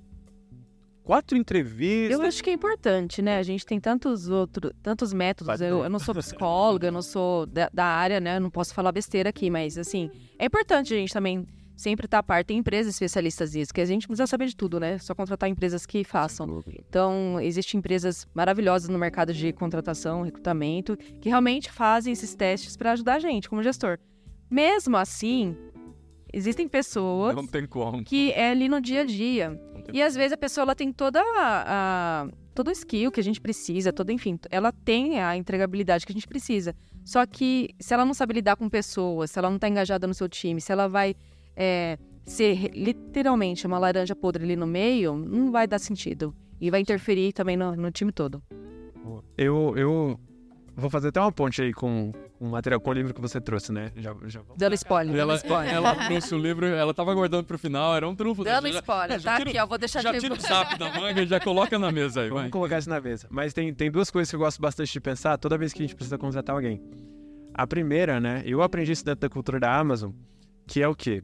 [1.04, 2.20] quatro entrevistas.
[2.20, 3.40] Eu acho que é importante, né?
[3.40, 5.60] A gente tem tantos outros, tantos métodos.
[5.60, 8.38] Eu, eu não sou psicóloga, eu não sou da, da área, né?
[8.38, 11.46] Eu não posso falar besteira aqui, mas assim, é importante a gente também
[11.76, 12.44] sempre estar a par.
[12.46, 14.98] Tem empresas especialistas nisso, que a gente precisa saber de tudo, né?
[14.98, 16.64] Só contratar empresas que façam.
[16.90, 22.92] Então, existem empresas maravilhosas no mercado de contratação, recrutamento, que realmente fazem esses testes para
[22.94, 23.98] ajudar a gente como gestor.
[24.50, 25.56] Mesmo assim,
[26.32, 27.34] existem pessoas
[28.04, 29.60] que é ali no dia a dia.
[29.94, 33.24] E às vezes a pessoa ela tem toda a, a- todo o skill que a
[33.24, 36.74] gente precisa, todo enfim, ela tem a entregabilidade que a gente precisa.
[37.04, 40.14] Só que se ela não sabe lidar com pessoas, se ela não tá engajada no
[40.14, 41.16] seu time, se ela vai
[41.56, 46.36] é, ser literalmente uma laranja podre ali no meio, não vai dar sentido.
[46.60, 48.42] E vai interferir também no, no time todo.
[49.38, 50.20] Eu, eu
[50.76, 53.72] vou fazer até uma ponte aí com o material, com o livro que você trouxe,
[53.72, 53.92] né?
[53.96, 55.16] Já, já Dando spoiler.
[55.16, 55.74] Ela, dando spoiler.
[55.74, 58.44] ela trouxe o livro, ela tava aguardando pro final, era um trunfo.
[58.44, 59.66] Dando Já- spoiler, é, já tá tira- aqui, ó.
[59.68, 60.20] Vou deixar Já aqui.
[60.20, 62.38] tira o zap da manga e já coloca na mesa aí, vai.
[62.40, 63.28] Vamos colocar isso na mesa.
[63.30, 65.86] Mas tem, tem duas coisas que eu gosto bastante de pensar toda vez que a
[65.86, 66.82] gente precisa contratar alguém.
[67.54, 68.42] A primeira, né?
[68.46, 70.12] Eu aprendi isso dentro da cultura da Amazon,
[70.68, 71.24] que é o quê?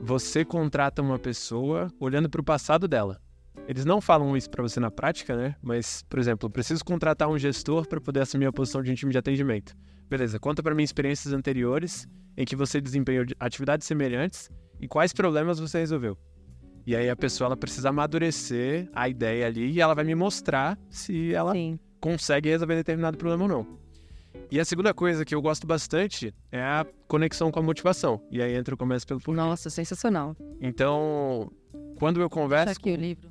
[0.00, 3.20] Você contrata uma pessoa olhando para o passado dela.
[3.66, 5.54] Eles não falam isso para você na prática, né?
[5.62, 8.94] Mas, por exemplo, eu preciso contratar um gestor para poder assumir a posição de um
[8.94, 9.74] time de atendimento.
[10.08, 15.12] Beleza, conta para mim experiências anteriores em que você desempenhou de- atividades semelhantes e quais
[15.12, 16.16] problemas você resolveu.
[16.86, 20.78] E aí a pessoa ela precisa amadurecer a ideia ali e ela vai me mostrar
[20.88, 21.78] se ela Sim.
[22.00, 23.78] consegue resolver determinado problema ou não.
[24.50, 28.20] E a segunda coisa que eu gosto bastante é a conexão com a motivação.
[28.30, 29.36] E aí entra o começo pelo porquê.
[29.40, 30.34] Nossa, sensacional.
[30.60, 31.50] Então,
[31.98, 33.30] quando eu Deixa converso aqui o livro.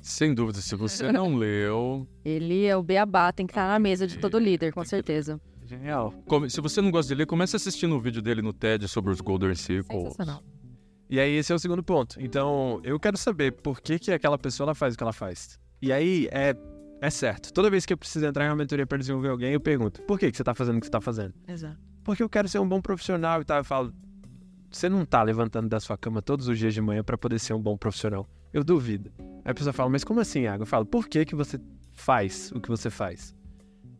[0.00, 4.06] Sem dúvida, se você não leu, Ele é o beabá, tem que estar na mesa
[4.06, 5.40] de todo líder, com certeza.
[5.64, 6.12] Genial.
[6.28, 9.10] come- se você não gosta de ler, comece assistindo o vídeo dele no TED sobre
[9.12, 10.02] os Golden Circles.
[10.12, 10.42] Sensacional.
[11.10, 12.16] E aí esse é o segundo ponto.
[12.20, 15.58] Então, eu quero saber por que, que aquela pessoa ela faz o que ela faz.
[15.82, 16.54] E aí é,
[17.00, 17.52] é certo.
[17.52, 20.18] Toda vez que eu preciso entrar em uma mentoria para desenvolver alguém, eu pergunto: por
[20.18, 21.34] que, que você está fazendo o que você está fazendo?
[21.46, 21.78] Exato.
[22.02, 23.58] Porque eu quero ser um bom profissional e tal.
[23.58, 23.92] Eu falo:
[24.70, 27.54] você não tá levantando da sua cama todos os dias de manhã para poder ser
[27.54, 28.28] um bom profissional.
[28.52, 29.10] Eu duvido.
[29.44, 30.62] Aí a pessoa fala, mas como assim, Iago?
[30.62, 31.58] Eu falo, por que, que você
[31.92, 33.34] faz o que você faz?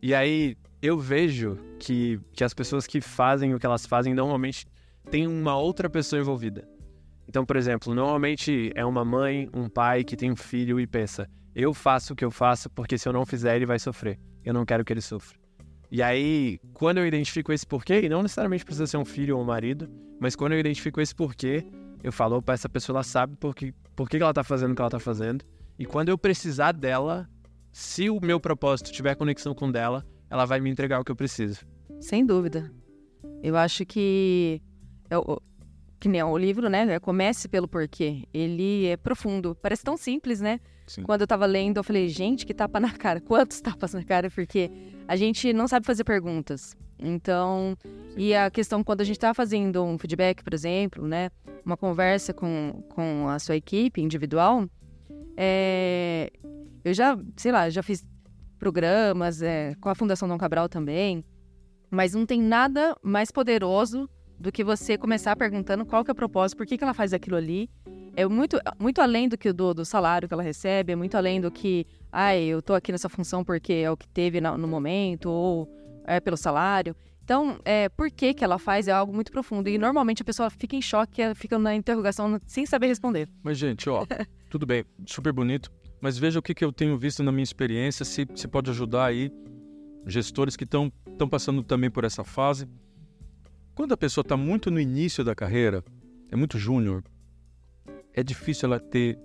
[0.01, 4.67] E aí eu vejo que, que as pessoas que fazem o que elas fazem normalmente
[5.09, 6.67] têm uma outra pessoa envolvida.
[7.27, 11.29] Então, por exemplo, normalmente é uma mãe, um pai que tem um filho e pensa:
[11.57, 14.19] eu faço o que eu faço porque se eu não fizer ele vai sofrer.
[14.45, 15.35] Eu não quero que ele sofra.
[15.89, 19.41] E aí, quando eu identifico esse porquê, e não necessariamente precisa ser um filho ou
[19.41, 19.89] um marido,
[20.19, 21.65] mas quando eu identifico esse porquê,
[22.03, 24.75] eu falo, opa, essa pessoa ela sabe por que, por que ela tá fazendo o
[24.75, 25.43] que ela tá fazendo.
[25.79, 27.27] E quando eu precisar dela,
[27.71, 31.15] se o meu propósito tiver conexão com dela, ela vai me entregar o que eu
[31.15, 31.65] preciso.
[31.99, 32.71] Sem dúvida.
[33.41, 34.61] Eu acho que
[35.09, 35.41] é o,
[35.99, 36.93] que nem o livro, né?
[36.93, 38.25] É Comece pelo porquê.
[38.31, 39.55] Ele é profundo.
[39.55, 40.59] Parece tão simples, né?
[40.87, 41.03] Sim.
[41.03, 43.19] Quando eu tava lendo, eu falei, gente, que tapa na cara.
[43.21, 44.31] Quantos tapas na cara?
[44.31, 44.71] Porque
[45.07, 46.75] a gente não sabe fazer perguntas.
[46.99, 47.77] Então,
[48.15, 51.29] e a questão quando a gente tá fazendo um feedback, por exemplo, né?
[51.63, 54.67] Uma conversa com, com a sua equipe individual,
[55.35, 56.31] é,
[56.83, 58.03] eu já, sei lá, já fiz
[58.57, 61.23] programas é, com a Fundação Dom Cabral também,
[61.91, 66.15] mas não tem nada mais poderoso do que você começar perguntando qual que é o
[66.15, 67.69] propósito, por que, que ela faz aquilo ali.
[68.15, 71.39] É muito, muito além do que do, do salário que ela recebe, é muito além
[71.39, 74.67] do que, ai, eu tô aqui nessa função porque é o que teve no, no
[74.67, 75.69] momento, ou
[76.05, 76.95] é pelo salário.
[77.23, 79.67] Então, é, por que, que ela faz é algo muito profundo.
[79.67, 83.27] E normalmente a pessoa fica em choque, fica na interrogação sem saber responder.
[83.43, 84.05] Mas, gente, ó,
[84.49, 85.69] tudo bem, super bonito.
[85.99, 89.07] Mas veja o que, que eu tenho visto na minha experiência, se, se pode ajudar
[89.07, 89.29] aí
[90.05, 90.89] gestores que estão
[91.29, 92.67] passando também por essa fase.
[93.77, 95.85] Quando a pessoa está muito no início da carreira,
[96.31, 97.03] é muito júnior,
[98.11, 99.19] é difícil ela ter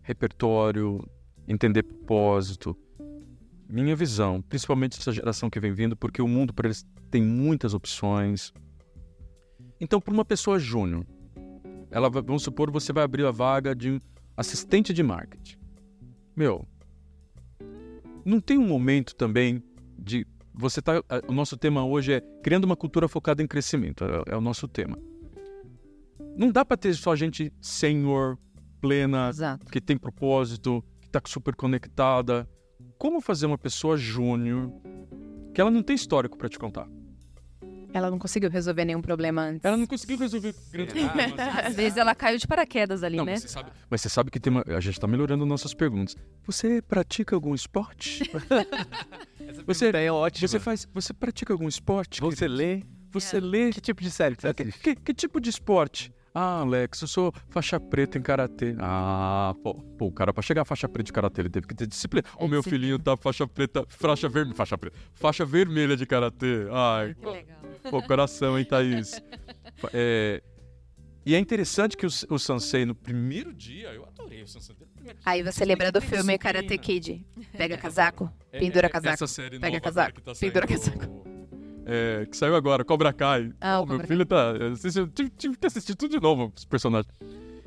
[0.00, 1.06] repertório,
[1.46, 2.74] entender propósito.
[3.68, 7.74] Minha visão, principalmente essa geração que vem vindo, porque o mundo para eles tem muitas
[7.74, 8.50] opções.
[9.78, 11.06] Então, para uma pessoa júnior,
[11.90, 14.00] ela vai- vamos supor você vai abrir a vaga de
[14.34, 15.58] assistente de marketing.
[16.34, 16.66] Meu,
[18.24, 19.62] não tem um momento também
[19.98, 20.24] de
[20.54, 21.02] você tá.
[21.26, 24.04] O nosso tema hoje é criando uma cultura focada em crescimento.
[24.04, 24.98] É, é o nosso tema.
[26.36, 28.38] Não dá para ter só gente senior,
[28.80, 29.66] plena, Exato.
[29.66, 32.48] que tem propósito, que está super conectada.
[32.98, 34.70] Como fazer uma pessoa júnior
[35.54, 36.88] que ela não tem histórico para te contar?
[37.94, 39.64] Ela não conseguiu resolver nenhum problema antes.
[39.64, 41.38] Ela não conseguiu resolver grandes problemas.
[41.66, 43.32] Às vezes ela caiu de paraquedas ali, Não, né?
[43.32, 46.16] mas você sabe, mas você sabe que tem uma, a gente está melhorando nossas perguntas.
[46.46, 48.22] Você pratica algum esporte?
[49.66, 50.48] você é ótimo.
[50.48, 52.20] Você faz, você pratica algum esporte?
[52.20, 52.82] Você lê?
[53.10, 53.70] Você lê?
[53.70, 54.80] Que tipo de série que você assiste?
[54.80, 56.12] que- que tipo de esporte?
[56.34, 58.74] Ah, Alex, eu sou faixa preta em karatê.
[58.80, 61.74] Ah, pô, pô, o cara pra chegar a faixa preta de karatê, ele teve que
[61.74, 62.26] ter disciplina.
[62.38, 66.66] É o meu filhinho tá faixa preta, faixa vermelha, faixa preta, faixa vermelha de karatê.
[66.72, 67.58] Ai, Que legal.
[67.90, 69.20] pô, coração, hein, Thaís?
[69.92, 70.40] É,
[71.24, 74.74] e é interessante que o, o Sansei, no primeiro dia, eu adorei o Sansei.
[74.78, 75.22] no primeiro dia.
[75.24, 77.24] Aí você lembra do filme Karate Kid.
[77.56, 79.14] Pega casaco, pendura casaco.
[79.14, 81.22] Essa série pega casaco, tá pendura saindo,
[81.84, 83.52] é, que saiu agora, Cobra Kai.
[83.60, 84.52] Ah, o Pô, meu Cobra filho tá.
[84.72, 87.12] assisti- tive, tive que assistir tudo de novo, os personagens.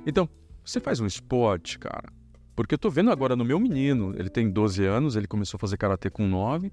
[0.05, 0.27] Então,
[0.63, 2.11] você faz um esporte, cara.
[2.55, 5.59] Porque eu tô vendo agora no meu menino, ele tem 12 anos, ele começou a
[5.59, 6.71] fazer karatê com 9.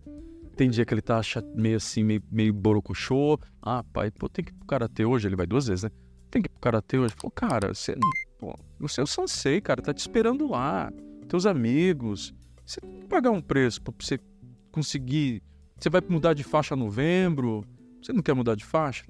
[0.54, 1.20] Tem dia que ele tá
[1.56, 3.38] meio assim, meio, meio borocochô.
[3.60, 5.26] Ah, pai, pô, tem que ir pro karatê hoje.
[5.26, 5.90] Ele vai duas vezes, né?
[6.32, 7.14] Tem que ir pro karatê hoje.
[7.14, 7.94] Pô, cara, você.
[8.38, 10.90] Pô, você é o sensei, cara, tá te esperando lá.
[11.28, 12.34] Teus amigos.
[12.64, 14.18] Você tem que pagar um preço pra você
[14.72, 15.42] conseguir.
[15.78, 17.62] Você vai mudar de faixa em novembro.
[18.02, 19.04] Você não quer mudar de faixa?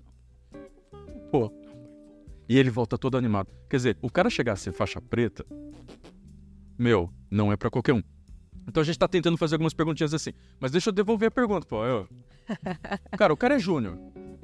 [1.30, 1.52] Pô.
[2.48, 3.48] E ele volta todo animado.
[3.70, 5.46] Quer dizer, o cara chegar a ser faixa preta,
[6.76, 8.02] meu, não é pra qualquer um.
[8.66, 10.32] Então a gente tá tentando fazer algumas perguntinhas assim.
[10.58, 11.84] Mas deixa eu devolver a pergunta, pô.
[11.86, 12.08] Eu...
[13.16, 13.96] Cara, o cara é júnior.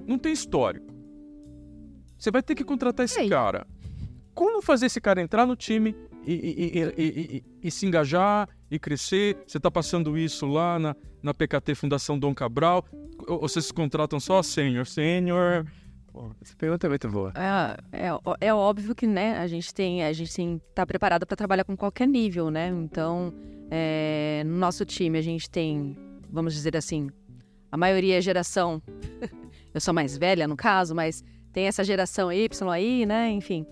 [0.07, 0.98] Não tem histórico.
[2.19, 3.29] Você vai ter que contratar esse Ei.
[3.29, 3.67] cara.
[4.35, 5.95] Como fazer esse cara entrar no time
[6.27, 9.37] e, e- e- e- e- e se engajar e crescer?
[9.47, 12.85] Você tá passando isso lá na, na PKT Fundação Dom Cabral?
[13.27, 14.87] Ou vocês contratam só sênior?
[14.87, 15.67] Sênior.
[16.43, 17.33] Essa pergunta é muito boa.
[17.93, 21.37] É, é, é óbvio que, né, a gente tem, a gente tem tá preparado para
[21.37, 22.69] trabalhar com qualquer nível, né?
[22.69, 23.33] Então,
[23.71, 25.97] é, no nosso time a gente tem,
[26.31, 27.09] vamos dizer assim,
[27.71, 28.83] a maioria é geração.
[29.73, 31.23] eu sou mais velha no caso, mas
[31.59, 33.31] tem essa geração Y aí, né?
[33.31, 33.67] Enfim.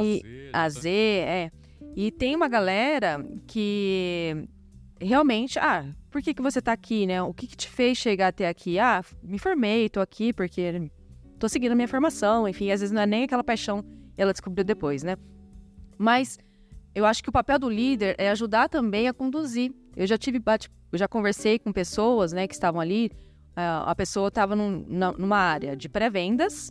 [0.00, 1.50] E a Z, é.
[1.96, 4.46] E tem uma galera que
[5.00, 7.20] realmente, ah, por que, que você tá aqui, né?
[7.20, 8.78] O que, que te fez chegar até aqui?
[8.78, 10.88] Ah, me formei, tô aqui porque
[11.36, 13.84] tô seguindo a minha formação, enfim, às vezes não é nem aquela paixão,
[14.16, 15.16] ela descobriu depois, né?
[15.98, 16.38] Mas
[16.94, 19.72] eu acho que o papel do líder é ajudar também a conduzir.
[19.96, 23.10] Eu já tive bate, eu já conversei com pessoas, né, que estavam ali.
[23.56, 26.70] ah, A pessoa estava numa área de pré-vendas,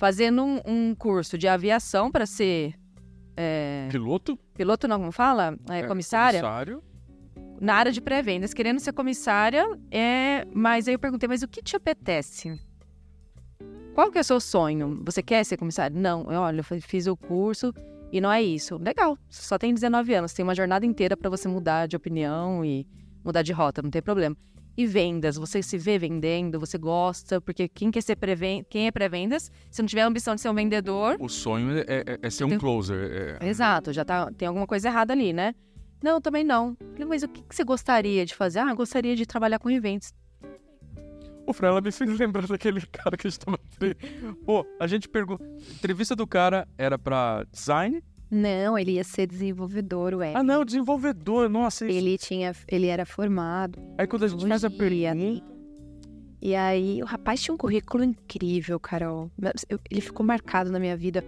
[0.00, 2.74] fazendo um, um curso de aviação para ser
[3.36, 4.38] é, Piloto?
[4.54, 5.58] piloto, não, como fala?
[5.68, 6.40] É, comissária.
[6.40, 6.82] Comissário.
[7.60, 10.46] Na área de pré-vendas, querendo ser comissária, é...
[10.54, 12.58] mas aí eu perguntei, mas o que te apetece?
[13.94, 15.02] Qual que é o seu sonho?
[15.04, 15.94] Você quer ser comissário?
[15.94, 17.70] Não, olha, eu fiz o curso
[18.10, 18.78] e não é isso.
[18.78, 22.64] Legal, você só tem 19 anos, tem uma jornada inteira para você mudar de opinião
[22.64, 22.88] e
[23.22, 24.34] mudar de rota, não tem problema.
[24.76, 28.34] E vendas, você se vê vendendo, você gosta, porque quem quer ser pré
[28.68, 31.84] quem é pré-vendas, se não tiver a ambição de ser um vendedor, O sonho é,
[31.88, 33.38] é- é ser um Tem- closer.
[33.40, 35.54] é- Exato, já tá, tem alguma coisa errada ali, né?
[36.02, 36.76] Não, também não.
[36.92, 38.60] Falei, mas o que, que você gostaria de fazer?
[38.60, 40.14] Ah, gostaria de trabalhar com eventos.
[41.46, 43.58] O Fran, ela me fez lembrar daquele cara que a gente tava.
[44.46, 45.44] Pô, a gente perguntou.
[45.74, 48.02] Entrevista do cara era pra design?
[48.30, 50.32] Não, ele ia ser desenvolvedor, ué.
[50.36, 51.48] Ah, não, desenvolvedor.
[51.48, 51.96] Nossa, isso.
[51.98, 53.78] Ele tinha, ele era formado.
[53.98, 55.12] Aí quando a gente faz a Tecnologia.
[55.14, 55.50] pergunta.
[56.42, 59.30] E aí, o rapaz tinha um currículo incrível, Carol.
[59.68, 61.22] Eu- Ele ficou marcado na minha vida.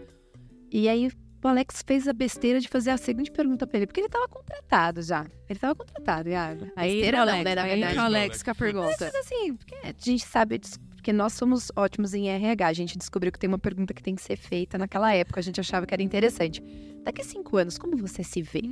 [0.71, 1.11] E aí,
[1.45, 4.27] o Alex fez a besteira de fazer a seguinte pergunta pra ele, porque ele tava
[4.29, 5.27] contratado já.
[5.51, 6.67] Ele tava contratado, Iago.
[6.77, 7.99] Aí, Besteira Alex, não, né, na aí verdade.
[7.99, 8.97] o Alex com a pergunta.
[9.01, 12.65] Mas assim, porque a gente sabe, dis- porque nós somos ótimos em RH.
[12.65, 15.41] A gente descobriu que tem uma pergunta que tem que ser feita naquela época.
[15.41, 16.63] A gente achava que era interessante.
[17.03, 18.63] Daqui a cinco anos, como você se vê?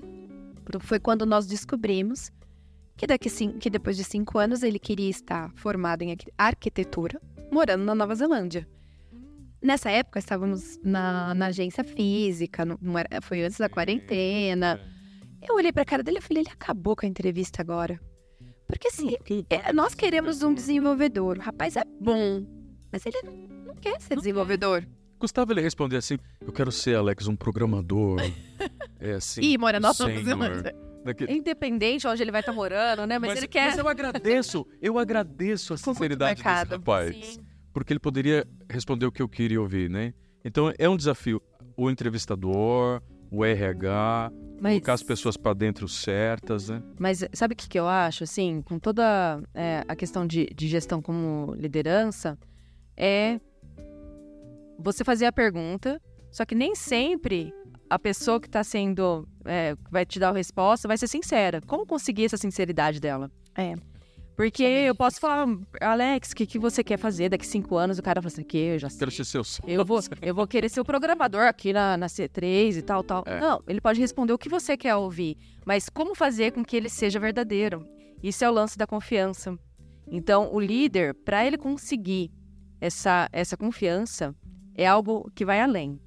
[0.78, 2.30] Foi quando nós descobrimos
[2.96, 7.82] que, daqui que depois de cinco anos ele queria estar formado em arqui- arquitetura, morando
[7.82, 8.64] na Nova Zelândia.
[9.60, 12.64] Nessa época, estávamos na, na agência física,
[13.22, 14.80] foi antes da quarentena.
[15.42, 18.00] Eu olhei pra cara dele e falei, ele acabou com a entrevista agora.
[18.70, 19.16] Porque assim,
[19.48, 21.38] é, nós queremos um desenvolvedor.
[21.38, 22.46] O rapaz é bom,
[22.92, 23.33] mas ele não,
[23.66, 24.87] não quer ser desenvolvedor.
[25.18, 28.18] Custava ele responder assim: Eu quero ser, Alex, um programador.
[28.98, 29.42] é assim.
[29.42, 30.24] Ih, mora sênior.
[30.24, 30.74] Zelândia.
[31.04, 33.18] Daquele- Independente onde ele vai estar morando, né?
[33.18, 33.68] Mas, ele quer.
[33.68, 37.16] Mas eu agradeço, eu agradeço a sinceridade desse rapaz.
[37.16, 37.40] Sim.
[37.72, 40.12] Porque ele poderia responder o que eu queria ouvir, né?
[40.44, 41.40] Então é um desafio.
[41.76, 46.82] O entrevistador, o RH, Mas, colocar as pessoas pra dentro certas, né?
[46.98, 48.24] mas sabe o que, que eu acho?
[48.24, 52.38] Assim, com toda é, a questão de, de gestão como liderança,
[52.96, 53.40] é
[54.78, 57.52] você fazer a pergunta, só que nem sempre
[57.88, 59.28] a pessoa que está sendo.
[59.44, 61.60] é, que vai te dar a resposta vai ser sincera.
[61.66, 63.30] Como conseguir essa sinceridade dela?
[63.54, 63.74] É.
[64.40, 65.46] Porque eu posso falar,
[65.83, 67.98] Alex, o que, que você quer fazer daqui cinco anos?
[67.98, 69.00] O cara fala assim, que eu já sei.
[69.00, 69.42] Quero ser seu.
[69.66, 73.22] Eu vou, eu vou querer ser o programador aqui na, na C3 e tal, tal.
[73.26, 73.38] É.
[73.38, 76.88] Não, ele pode responder o que você quer ouvir, mas como fazer com que ele
[76.88, 77.87] seja verdadeiro?
[78.22, 79.59] Isso é o lance da confiança.
[80.11, 82.33] Então, o líder, para ele conseguir
[82.81, 84.35] essa, essa confiança,
[84.74, 86.00] é algo que vai além.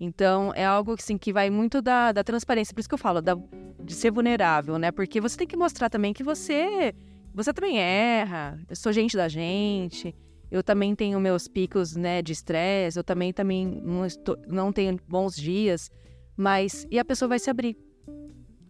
[0.00, 2.74] Então, é algo assim, que vai muito da, da transparência.
[2.74, 3.38] Por isso que eu falo da-
[3.80, 4.90] de ser vulnerável, né?
[4.90, 6.92] Porque você tem que mostrar também que você,
[7.36, 8.58] você também erra.
[8.66, 10.16] Eu sou gente da gente.
[10.50, 12.98] Eu também tenho meus picos, né, de estresse.
[12.98, 15.90] Eu também, também não, estou, não tenho bons dias.
[16.34, 17.76] Mas, e a pessoa vai se abrir.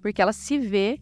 [0.03, 1.01] Porque ela se vê,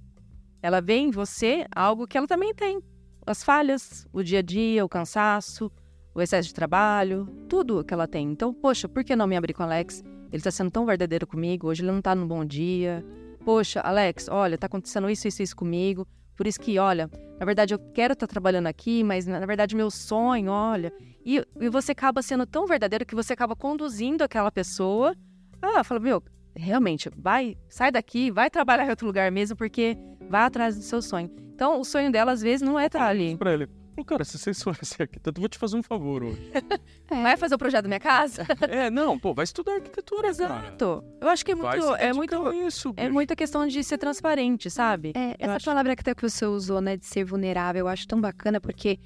[0.61, 2.83] ela vê em você algo que ela também tem.
[3.27, 5.73] As falhas, o dia a dia, o cansaço,
[6.15, 8.31] o excesso de trabalho, tudo que ela tem.
[8.31, 10.05] Então, poxa, por que não me abrir com o Alex?
[10.31, 13.03] Ele tá sendo tão verdadeiro comigo, hoje ele não tá num bom dia.
[13.43, 16.07] Poxa, Alex, olha, tá acontecendo isso, isso, isso comigo.
[16.37, 17.09] Por isso que, olha,
[17.45, 20.91] na verdade eu quero estar trabalhando aqui, mas na verdade meu sonho, olha.
[21.25, 25.15] E, e você acaba sendo tão verdadeiro que você acaba conduzindo aquela pessoa.
[25.61, 26.23] Ah, fala, meu,
[26.57, 29.95] realmente, vai, sai daqui, vai trabalhar em outro lugar mesmo, porque
[30.31, 31.31] vai atrás do seu sonho.
[31.55, 33.37] Então, o sonho dela, às vezes, não é estar ali.
[33.37, 33.69] Pra ele.
[33.95, 36.51] Falou, cara, se vocês forem ser arquiteto, eu vou te fazer um favor hoje.
[37.09, 38.45] Vai fazer o projeto da minha casa?
[38.69, 40.59] é, não, pô, vai estudar arquitetura, cara.
[40.67, 41.05] Exato.
[41.21, 44.69] Eu acho que é muito, é muito, a isso, é muita questão de ser transparente,
[44.71, 45.13] sabe?
[45.15, 48.07] É, essa acho- palavra que até que você usou, né, de ser vulnerável, eu acho
[48.09, 48.99] tão bacana porque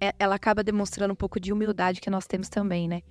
[0.00, 3.02] é- ela acaba demonstrando um pouco de humildade que nós temos também, né?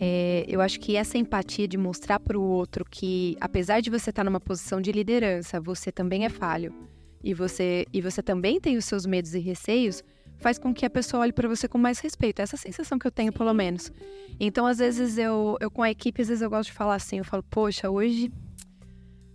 [0.00, 4.10] É, eu acho que essa empatia de mostrar para o outro que, apesar de você
[4.10, 6.74] estar numa posição de liderança, você também é falho
[7.22, 10.02] e você e você também tem os seus medos e receios,
[10.42, 12.42] faz com que a pessoa olhe para você com mais respeito.
[12.42, 13.90] Essa é sensação que eu tenho, pelo menos.
[14.38, 17.18] Então, às vezes eu, eu com a equipe, às vezes eu gosto de falar assim,
[17.18, 18.30] eu falo, poxa, hoje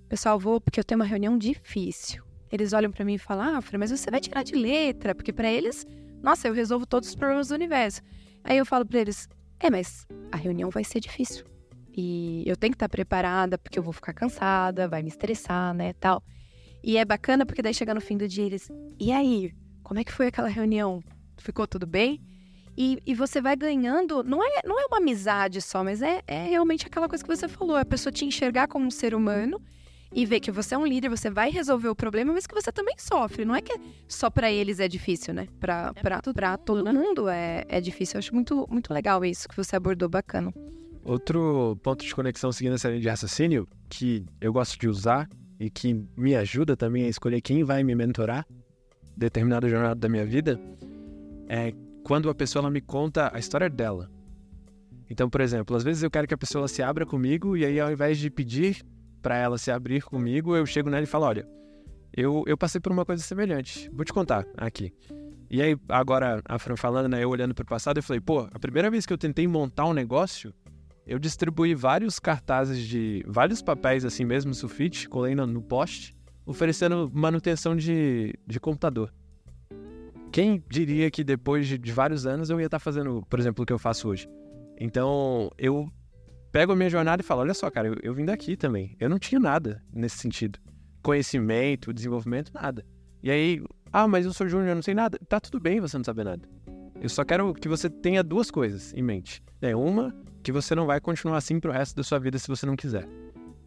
[0.10, 2.24] Pessoal, vou porque eu tenho uma reunião difícil.
[2.50, 5.34] Eles olham pra mim e falam: "Ah, Fran, mas você vai tirar de letra", porque
[5.34, 5.86] pra eles,
[6.24, 8.02] nossa, eu resolvo todos os problemas do universo.
[8.44, 9.28] Aí eu falo pra eles:
[9.60, 11.46] "É, mas a reunião vai ser difícil.
[11.94, 15.92] E eu tenho que estar preparada porque eu vou ficar cansada, vai me estressar, né,
[15.94, 16.24] tal".
[16.82, 19.52] E é bacana porque daí chega no fim do dia eles: "E aí,
[19.88, 21.02] como é que foi aquela reunião?
[21.38, 22.22] Ficou tudo bem?"
[22.78, 26.46] E, e você vai ganhando, não é, não é uma amizade só, mas é, é
[26.46, 29.60] realmente aquela coisa que você falou, a pessoa te enxergar como um ser humano
[30.14, 32.72] e ver que você é um líder, você vai resolver o problema, mas que você
[32.72, 33.46] também sofre.
[33.46, 33.74] Não é que
[34.08, 35.48] só pra eles é difícil, né?
[35.60, 38.16] Pra, pra, pra todo mundo é, é difícil.
[38.16, 40.54] Eu acho muito, muito legal isso que você abordou, bacana.
[41.04, 45.28] Outro ponto de conexão seguindo essa linha de raciocínio que eu gosto de usar
[45.60, 48.46] e que me ajuda também a escolher quem vai me mentorar
[49.18, 50.60] determinada jornada da minha vida
[51.50, 54.10] é quando a pessoa me conta a história dela.
[55.10, 57.80] Então, por exemplo, às vezes eu quero que a pessoa se abra comigo e aí
[57.80, 58.86] ao invés de pedir
[59.22, 61.48] para ela se abrir comigo, eu chego nela e falo, olha,
[62.14, 63.90] eu, eu passei por uma coisa semelhante.
[63.92, 64.94] Vou te contar aqui.
[65.50, 68.48] E aí, agora, a Fran falando, né, eu olhando para o passado, eu falei, pô,
[68.52, 70.54] a primeira vez que eu tentei montar um negócio,
[71.06, 76.17] eu distribuí vários cartazes de vários papéis assim mesmo, sulfite, colei no, no poste,
[76.48, 79.14] oferecendo manutenção de, de computador.
[80.32, 83.64] Quem diria que depois de, de vários anos eu ia estar tá fazendo, por exemplo,
[83.64, 84.28] o que eu faço hoje?
[84.80, 85.92] Então, eu
[86.52, 88.96] pego a minha jornada e falo: olha só, cara, eu, eu vim daqui também.
[89.00, 90.58] Eu não tinha nada nesse sentido.
[91.04, 92.86] Conhecimento, desenvolvimento, nada.
[93.22, 95.20] E aí, ah, mas eu sou júnior, eu não sei nada.
[95.28, 96.48] Tá tudo bem você não saber nada.
[97.02, 99.42] Eu só quero que você tenha duas coisas em mente.
[99.62, 102.66] É uma, que você não vai continuar assim pro resto da sua vida se você
[102.66, 103.08] não quiser.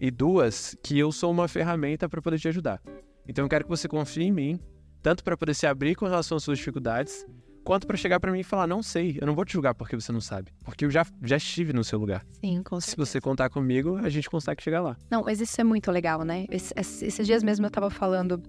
[0.02, 2.80] E duas, que eu sou uma ferramenta para poder te ajudar.
[3.28, 4.58] Então eu quero que você confie em mim,
[5.02, 7.26] tanto para poder se abrir com relação às suas dificuldades,
[7.62, 9.94] quanto para chegar para mim e falar: não sei, eu não vou te julgar porque
[9.94, 10.52] você não sabe.
[10.64, 12.24] Porque eu já, já estive no seu lugar.
[12.40, 12.90] Sim, com certeza.
[12.90, 14.96] Se você contar comigo, a gente consegue chegar lá.
[15.10, 16.46] Não, mas isso é muito legal, né?
[16.50, 18.42] Esse, esses dias mesmo eu tava falando.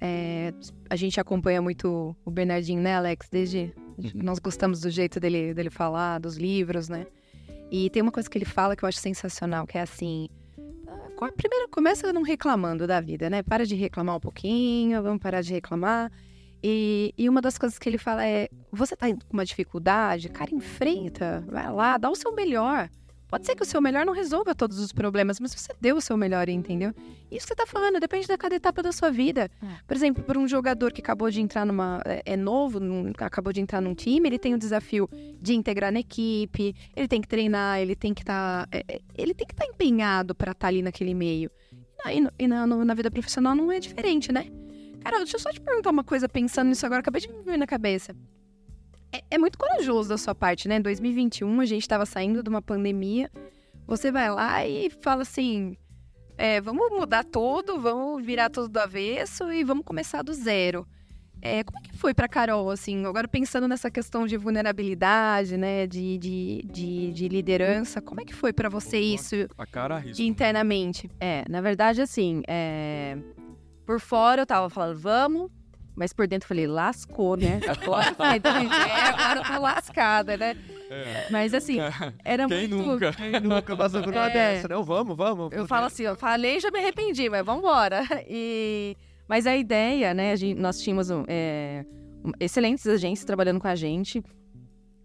[0.00, 0.54] É,
[0.88, 3.28] a gente acompanha muito o Bernardinho, né, Alex?
[3.30, 3.74] Desde.
[3.98, 4.10] Uhum.
[4.14, 7.06] Nós gostamos do jeito dele, dele falar, dos livros, né?
[7.70, 10.28] E tem uma coisa que ele fala que eu acho sensacional, que é assim.
[11.36, 13.42] Primeiro, começa não reclamando da vida, né?
[13.42, 16.12] Para de reclamar um pouquinho, vamos parar de reclamar.
[16.62, 20.54] E, e uma das coisas que ele fala é: você tá com uma dificuldade, cara,
[20.54, 22.88] enfrenta, vai lá, dá o seu melhor.
[23.28, 26.00] Pode ser que o seu melhor não resolva todos os problemas, mas você deu o
[26.00, 26.94] seu melhor, entendeu?
[27.30, 29.50] Isso que você tá falando, depende de cada etapa da sua vida.
[29.62, 29.66] É.
[29.86, 32.00] Por exemplo, por um jogador que acabou de entrar numa.
[32.06, 35.08] é, é novo, num, acabou de entrar num time, ele tem o desafio
[35.40, 38.66] de integrar na equipe, ele tem que treinar, ele tem que estar.
[38.66, 41.50] Tá, é, é ele tem que estar tá empenhado para estar tá ali naquele meio.
[42.10, 44.46] E, na, e na, na vida profissional não é diferente, né?
[45.00, 47.58] Cara, deixa eu só te perguntar uma coisa pensando nisso agora, acabei de me ver
[47.58, 48.14] na cabeça.
[49.12, 50.76] É, é muito corajoso da sua parte, né?
[50.76, 53.30] Em 2021, a gente estava saindo de uma pandemia.
[53.86, 55.76] Você vai lá e fala assim:
[56.36, 60.86] é, vamos mudar tudo, vamos virar tudo do avesso e vamos começar do zero.
[61.40, 65.86] É, como é que foi para Carol, assim, agora pensando nessa questão de vulnerabilidade, né,
[65.86, 71.08] de, de, de, de liderança, como é que foi para você isso a cara internamente?
[71.20, 73.16] É, na verdade, assim, é,
[73.86, 75.50] por fora eu tava falando, vamos.
[75.98, 77.60] Mas por dentro eu falei, lascou, né?
[77.66, 80.56] Agora, é, agora eu tô lascada, né?
[80.88, 81.26] É.
[81.28, 81.78] Mas assim,
[82.24, 82.86] era Quem muito...
[82.86, 83.12] nunca?
[83.12, 84.32] Quem nunca passou por uma é.
[84.32, 84.84] dessa, não?
[84.84, 85.52] Vamos, vamos.
[85.52, 88.02] Eu falo assim, eu falei já me arrependi, mas vamos embora.
[88.30, 88.96] E...
[89.26, 91.84] Mas a ideia, né, a gente, nós tínhamos é,
[92.40, 94.22] excelentes agências trabalhando com a gente,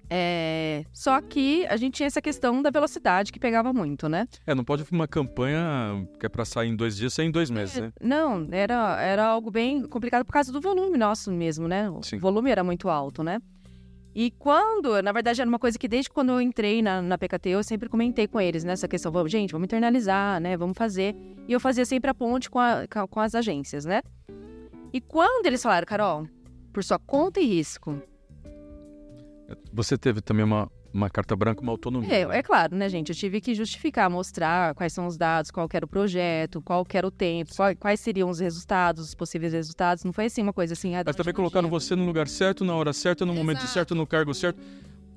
[0.09, 4.27] é, só que a gente tinha essa questão da velocidade que pegava muito, né?
[4.45, 7.49] É, não pode uma campanha que é para sair em dois dias, sair em dois
[7.49, 7.93] meses, é, né?
[8.01, 11.89] Não, era, era algo bem complicado por causa do volume nosso mesmo, né?
[11.89, 12.17] O Sim.
[12.17, 13.39] volume era muito alto, né?
[14.15, 17.49] E quando, na verdade, era uma coisa que desde quando eu entrei na, na PKT,
[17.49, 18.91] eu sempre comentei com eles, nessa né?
[18.91, 20.55] questão, vamos, gente, vamos internalizar, né?
[20.55, 21.15] Vamos fazer.
[21.47, 24.01] E eu fazia sempre a ponte com, a, com as agências, né?
[24.93, 26.27] E quando eles falaram, Carol,
[26.71, 27.99] por sua conta e risco,
[29.71, 32.13] você teve também uma, uma carta branca, uma autonomia.
[32.13, 33.09] É, é claro, né, gente?
[33.09, 37.07] Eu tive que justificar, mostrar quais são os dados, qual era o projeto, qual era
[37.07, 40.03] o tempo, qual, quais seriam os resultados, os possíveis resultados.
[40.03, 40.95] Não foi assim uma coisa assim.
[40.95, 43.45] Ah, Mas também colocaram você no lugar certo, na hora certa, no Exato.
[43.45, 44.61] momento certo, no cargo certo.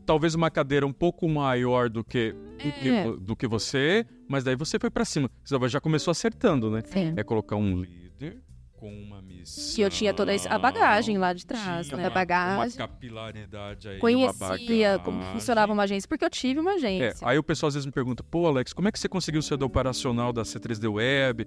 [0.06, 2.64] Talvez uma cadeira um pouco maior do que, é.
[2.64, 2.72] do,
[3.18, 5.28] que do que você, mas daí você foi para cima.
[5.44, 6.82] Você já começou acertando, né?
[6.86, 7.12] Sim.
[7.16, 8.40] É colocar um líder
[8.76, 9.74] com uma missão.
[9.74, 12.06] Que eu tinha toda a bagagem lá de trás, né?
[12.06, 12.78] a bagagem.
[12.78, 13.98] Uma capilaridade aí.
[13.98, 17.24] Conhecia como funcionava uma agência, porque eu tive uma agência.
[17.24, 19.42] É, aí o pessoal às vezes me pergunta, pô, Alex, como é que você conseguiu
[19.42, 21.46] ser do operacional da C3D Web?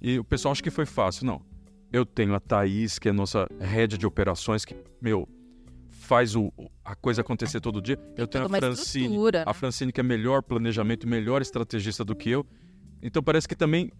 [0.00, 1.26] E o pessoal acha que foi fácil.
[1.26, 1.40] Não.
[1.92, 5.28] Eu tenho a Thaís, que é a nossa rede de operações, que, meu,
[5.88, 6.52] faz o,
[6.84, 7.98] a coisa acontecer todo dia.
[8.16, 9.44] Eu tenho a Francine, né?
[9.46, 12.44] a Francine que é melhor planejamento, melhor estrategista do que eu.
[13.02, 13.90] Então parece que também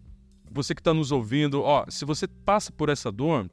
[0.50, 3.50] você que está nos ouvindo, ó, se você passa por essa dor,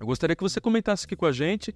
[0.00, 1.74] eu gostaria que você comentasse aqui com a gente,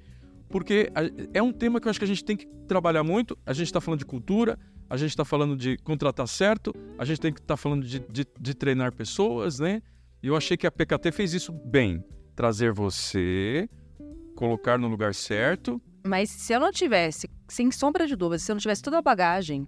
[0.49, 0.91] porque
[1.33, 3.39] é um tema que eu acho que a gente tem que trabalhar muito.
[3.45, 7.21] A gente está falando de cultura, a gente está falando de contratar certo, a gente
[7.21, 9.83] tem que estar tá falando de, de, de, treinar pessoas, né?
[10.23, 12.03] E eu achei que a PKT fez isso bem.
[12.35, 13.69] Trazer você,
[14.35, 15.81] colocar no lugar certo.
[16.07, 19.03] Mas se eu não tivesse, sem sombra de dúvida, se eu não tivesse toda a
[19.03, 19.67] bagagem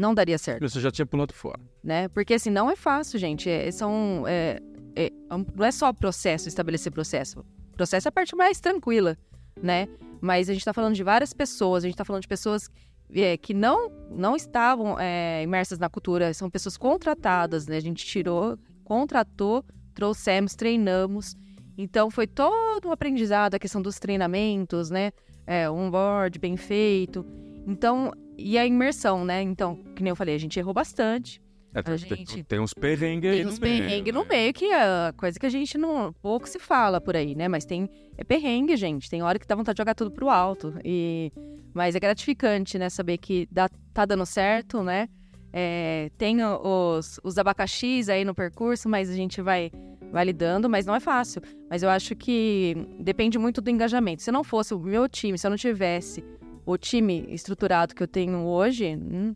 [0.00, 0.66] não daria certo.
[0.68, 1.60] Você já tinha pulado fora.
[1.84, 2.08] Né?
[2.08, 3.48] Porque assim, não é fácil, gente.
[3.48, 4.58] É, são, é,
[4.96, 5.10] é, é
[5.54, 7.44] não é só processo, estabelecer processo.
[7.72, 9.16] Processo é a parte mais tranquila,
[9.62, 9.86] né?
[10.20, 12.68] Mas a gente está falando de várias pessoas, a gente está falando de pessoas
[13.14, 17.76] é, que não, não estavam é, imersas na cultura, são pessoas contratadas, né?
[17.76, 21.36] A gente tirou, contratou, trouxemos, treinamos.
[21.76, 25.12] Então foi todo um aprendizado, a questão dos treinamentos, né?
[25.46, 27.24] É, um board bem feito.
[27.66, 29.42] Então, e a imersão, né?
[29.42, 31.40] Então, que nem eu falei, a gente errou bastante.
[31.72, 34.26] É, tem, gente- tem uns perrengues aí Tem no uns perrengues no né?
[34.28, 36.12] meio, que é coisa que a gente não.
[36.20, 37.46] pouco se fala por aí, né?
[37.46, 37.88] Mas tem.
[38.18, 39.08] É perrengue, gente.
[39.08, 40.74] Tem hora que dá vontade de jogar tudo pro alto.
[40.84, 41.32] E,
[41.72, 42.88] mas é gratificante, né?
[42.90, 45.08] Saber que dá, tá dando certo, né?
[45.52, 49.70] É, tem os, os abacaxis aí no percurso, mas a gente vai,
[50.12, 51.40] vai lidando, mas não é fácil.
[51.68, 54.22] Mas eu acho que depende muito do engajamento.
[54.22, 56.24] Se não fosse o meu time, se eu não tivesse
[56.70, 59.34] o time estruturado que eu tenho hoje, hum,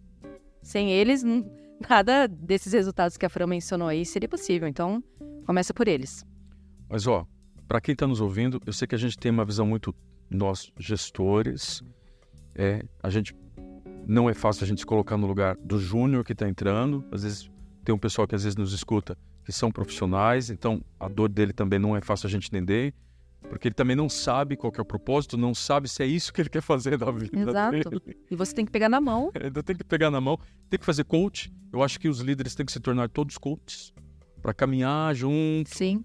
[0.63, 1.45] sem eles, hum,
[1.89, 4.69] nada desses resultados que a Fran mencionou aí seria possível.
[4.69, 5.03] Então,
[5.45, 6.25] começa por eles.
[6.89, 7.27] Mas, ó,
[7.67, 9.95] para quem está nos ouvindo, eu sei que a gente tem uma visão muito,
[10.31, 11.83] nós, gestores,
[12.55, 13.35] é, a gente,
[14.07, 17.23] não é fácil a gente se colocar no lugar do júnior que está entrando, às
[17.23, 17.51] vezes
[17.85, 21.53] tem um pessoal que às vezes nos escuta que são profissionais, então a dor dele
[21.53, 22.95] também não é fácil a gente entender,
[23.49, 26.41] porque ele também não sabe qual é o propósito, não sabe se é isso que
[26.41, 27.91] ele quer fazer da vida Exato.
[27.91, 28.17] dele.
[28.31, 29.31] E você tem que pegar na mão.
[29.41, 30.39] Ainda tem que pegar na mão,
[30.69, 31.53] tem que fazer coach.
[31.73, 33.93] Eu acho que os líderes têm que se tornar todos coaches
[34.41, 36.05] para caminhar junto, Sim.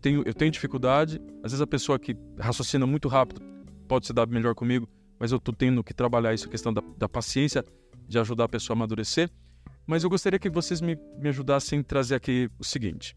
[0.00, 1.20] tenho, eu tenho dificuldade.
[1.42, 3.40] Às vezes a pessoa que raciocina muito rápido
[3.88, 6.82] pode se dar melhor comigo, mas eu tô tendo que trabalhar isso, a questão da,
[6.96, 7.64] da paciência,
[8.06, 9.30] de ajudar a pessoa a amadurecer.
[9.86, 13.16] Mas eu gostaria que vocês me, me ajudassem a trazer aqui o seguinte.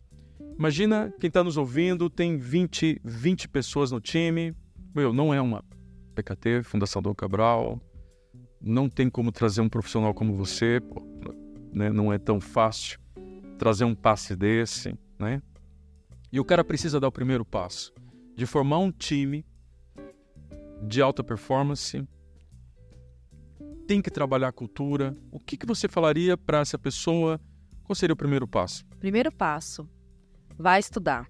[0.57, 4.55] Imagina quem está nos ouvindo, tem 20, 20 pessoas no time.
[4.95, 5.63] Meu, não é uma
[6.15, 7.79] PKT, Fundação Dom Cabral.
[8.59, 11.03] Não tem como trazer um profissional como você, pô,
[11.71, 11.91] né?
[11.91, 12.99] não é tão fácil
[13.59, 15.43] trazer um passe desse, né?
[16.31, 17.93] E o cara precisa dar o primeiro passo
[18.35, 19.45] de formar um time
[20.81, 22.03] de alta performance.
[23.87, 25.15] Tem que trabalhar a cultura.
[25.31, 27.39] O que, que você falaria para essa pessoa?
[27.83, 28.83] Qual seria o primeiro passo?
[28.99, 29.87] Primeiro passo,
[30.57, 31.27] vai estudar.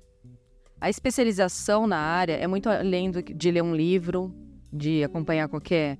[0.80, 4.34] A especialização na área é muito além do de ler um livro,
[4.72, 5.98] de acompanhar qualquer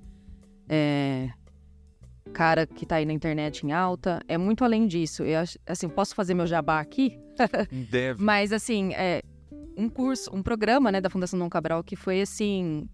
[0.68, 1.30] é,
[2.32, 4.20] cara que tá aí na internet em alta.
[4.28, 5.24] É muito além disso.
[5.24, 7.18] Eu assim, posso fazer meu jabá aqui?
[7.90, 8.22] Deve.
[8.22, 9.22] Mas, assim, é
[9.76, 12.88] um curso, um programa, né, da Fundação Dom Cabral que foi, assim,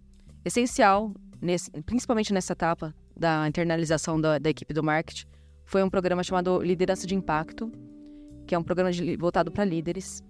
[0.44, 5.26] essencial, nesse, principalmente nessa etapa da internalização da, da equipe do marketing.
[5.64, 7.72] Foi um programa chamado Liderança de Impacto,
[8.46, 10.22] que é um programa de- voltado para líderes.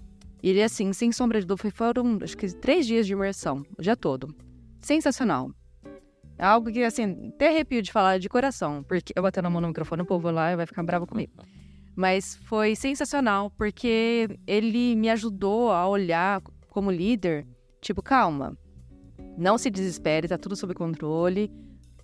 [0.43, 3.83] E ele, assim, sem sombra de dúvida, foram, acho que, três dias de imersão, o
[3.83, 4.35] dia todo.
[4.81, 5.51] Sensacional.
[6.37, 9.61] É algo que, assim, até arrepio de falar de coração, porque eu batendo a mão
[9.61, 11.33] no microfone, o povo lá vai ficar bravo comigo.
[11.97, 17.47] Mas foi sensacional, porque ele me ajudou a olhar como líder,
[17.81, 18.59] tipo, calma,
[19.39, 21.51] não se desespere, tá tudo sob controle.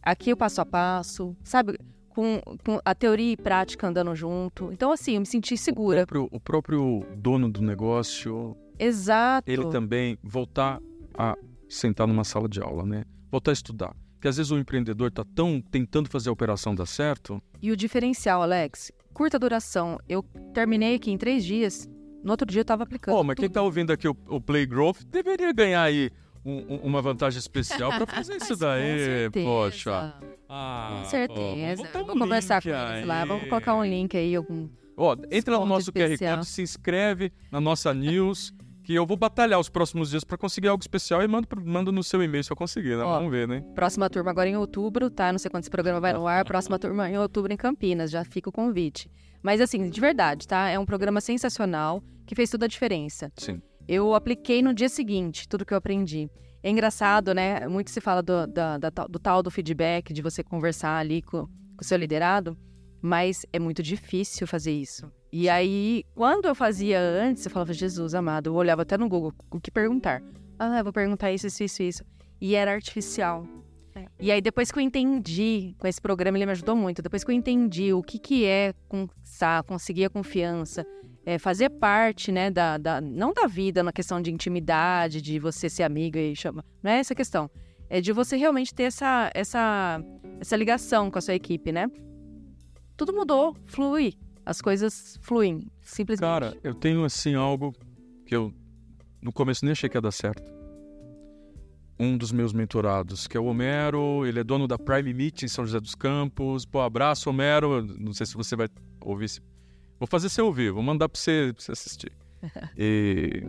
[0.03, 1.77] Aqui o passo a passo, sabe?
[2.21, 4.71] Com, com a teoria e prática andando junto.
[4.71, 6.03] Então, assim, eu me senti segura.
[6.03, 9.51] O próprio, o próprio dono do negócio, Exato.
[9.51, 10.81] ele também voltar
[11.17, 11.35] a
[11.67, 13.05] sentar numa sala de aula, né?
[13.31, 13.97] Voltar a estudar.
[14.15, 17.43] Porque às vezes o empreendedor tá tão tentando fazer a operação dar certo.
[17.63, 19.99] E o diferencial, Alex, curta duração.
[20.07, 21.89] Eu terminei aqui em três dias.
[22.23, 23.15] No outro dia eu tava aplicando.
[23.15, 23.55] Pô, mas quem tudo.
[23.55, 26.11] tá ouvindo aqui o, o Play Growth deveria ganhar aí
[26.45, 29.47] um- um- uma vantagem especial para fazer isso com daí, certeza.
[29.47, 30.15] poxa.
[30.49, 31.77] Ah, Com pô, certeza.
[31.77, 33.25] vamos botar um conversar com eles lá.
[33.25, 34.35] Vamos colocar um link aí.
[34.35, 34.69] Algum...
[34.97, 36.37] Ó, entra no nosso QR especial.
[36.39, 40.69] Code, se inscreve na nossa news, que eu vou batalhar os próximos dias para conseguir
[40.69, 43.05] algo especial e mando, mando no seu e-mail se eu conseguir, né?
[43.05, 43.15] Ó.
[43.19, 43.63] Vamos ver, né?
[43.75, 45.31] Próxima turma agora em outubro, tá?
[45.31, 46.45] Não sei quando esse programa vai no ar.
[46.45, 48.11] Próxima turma em outubro em Campinas.
[48.11, 49.09] Já fica o convite.
[49.43, 50.69] Mas, assim, de verdade, tá?
[50.69, 53.31] É um programa sensacional que fez toda a diferença.
[53.37, 53.63] Sim.
[53.93, 56.31] Eu apliquei no dia seguinte tudo que eu aprendi.
[56.63, 57.67] É engraçado, né?
[57.67, 61.21] Muito se fala do, da- da tal- do tal do feedback, de você conversar ali
[61.21, 61.49] com, com
[61.81, 62.57] o seu liderado,
[63.03, 65.11] mas é muito difícil fazer isso.
[65.33, 69.33] E aí, quando eu fazia antes, eu falava, Jesus amado, eu olhava até no Google
[69.51, 70.23] o que perguntar.
[70.57, 72.05] Ah, eu vou perguntar isso, isso, isso, isso.
[72.41, 73.45] E era artificial.
[73.97, 74.07] É.
[74.21, 77.03] E aí, depois que eu entendi, com esse programa, ele me ajudou muito.
[77.03, 80.87] Depois que eu entendi o que, que é conquistar, conseguir a confiança,
[81.31, 85.69] é, fazer parte, né, da, da- não da vida na questão de intimidade, de você
[85.71, 87.49] ser amiga e chama, não é essa questão.
[87.89, 90.03] É de você realmente ter essa, essa,
[90.41, 91.87] essa ligação com a sua equipe, né?
[92.97, 94.15] Tudo mudou, flui.
[94.45, 96.29] As coisas fluem, simplesmente.
[96.29, 97.73] Cara, eu tenho assim algo
[98.27, 98.53] que eu
[99.23, 100.43] no começo nem achei que ia dar certo.
[101.99, 105.49] Um dos meus mentorados, que é o Homero, ele é dono da Prime Meet em
[105.49, 106.65] São José dos Campos.
[106.65, 107.85] Pô, abraço, Homero.
[107.99, 108.69] Não sei se você vai
[109.03, 109.27] ouvir.
[109.27, 109.41] esse-
[110.01, 112.13] Vou fazer você ouvir, vou mandar pra você, pra você assistir.
[112.77, 113.43] E...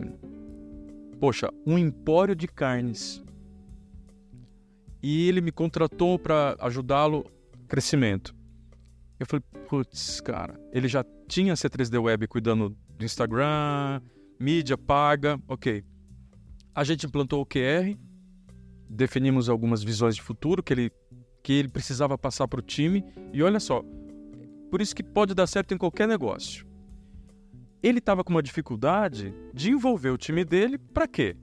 [1.18, 3.22] Poxa, um empório de carnes.
[5.02, 7.24] E ele me contratou para ajudá-lo.
[7.66, 8.34] crescimento.
[9.18, 14.02] Eu falei, putz, cara, ele já tinha C3D Web cuidando do Instagram,
[14.38, 15.82] mídia paga, ok.
[16.74, 17.96] A gente implantou o QR,
[18.90, 20.90] definimos algumas visões de futuro que ele,
[21.42, 23.82] que ele precisava passar para o time, e olha só,
[24.72, 26.66] por isso que pode dar certo em qualquer negócio.
[27.82, 31.36] Ele estava com uma dificuldade de envolver o time dele para quê?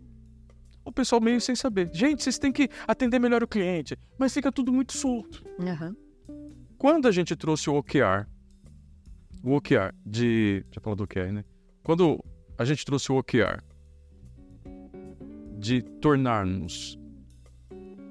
[0.84, 1.92] O pessoal meio sem saber.
[1.94, 5.46] Gente, vocês têm que atender melhor o cliente, mas fica tudo muito solto.
[5.60, 5.96] Aham.
[6.76, 8.26] Quando a gente trouxe o OKR,
[9.44, 10.66] o OKR de.
[10.72, 11.46] Já falou do OKR, né?
[11.84, 12.20] Quando
[12.58, 13.64] a gente trouxe o OKR
[15.60, 16.98] de tornar-nos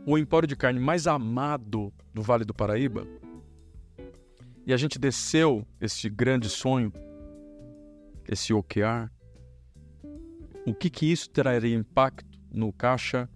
[0.07, 3.05] o empório de carne mais amado do Vale do Paraíba,
[4.69, 6.93] e a gente desceu esse grande sonho,
[8.29, 9.11] esse OKR,
[10.67, 13.27] o que que isso traria impacto no caixa,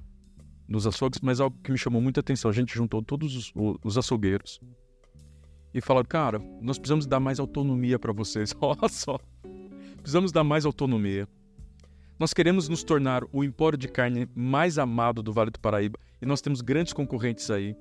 [0.68, 3.52] nos açougues, mas algo que me chamou muita atenção, a gente juntou todos os,
[3.82, 4.60] os açougueiros
[5.72, 9.18] e falaram, cara, nós precisamos dar mais autonomia para vocês, olha só,
[9.96, 11.26] precisamos dar mais autonomia.
[12.18, 16.26] Nós queremos nos tornar o empório de carne mais amado do Vale do Paraíba e
[16.26, 17.74] nós temos grandes concorrentes aí,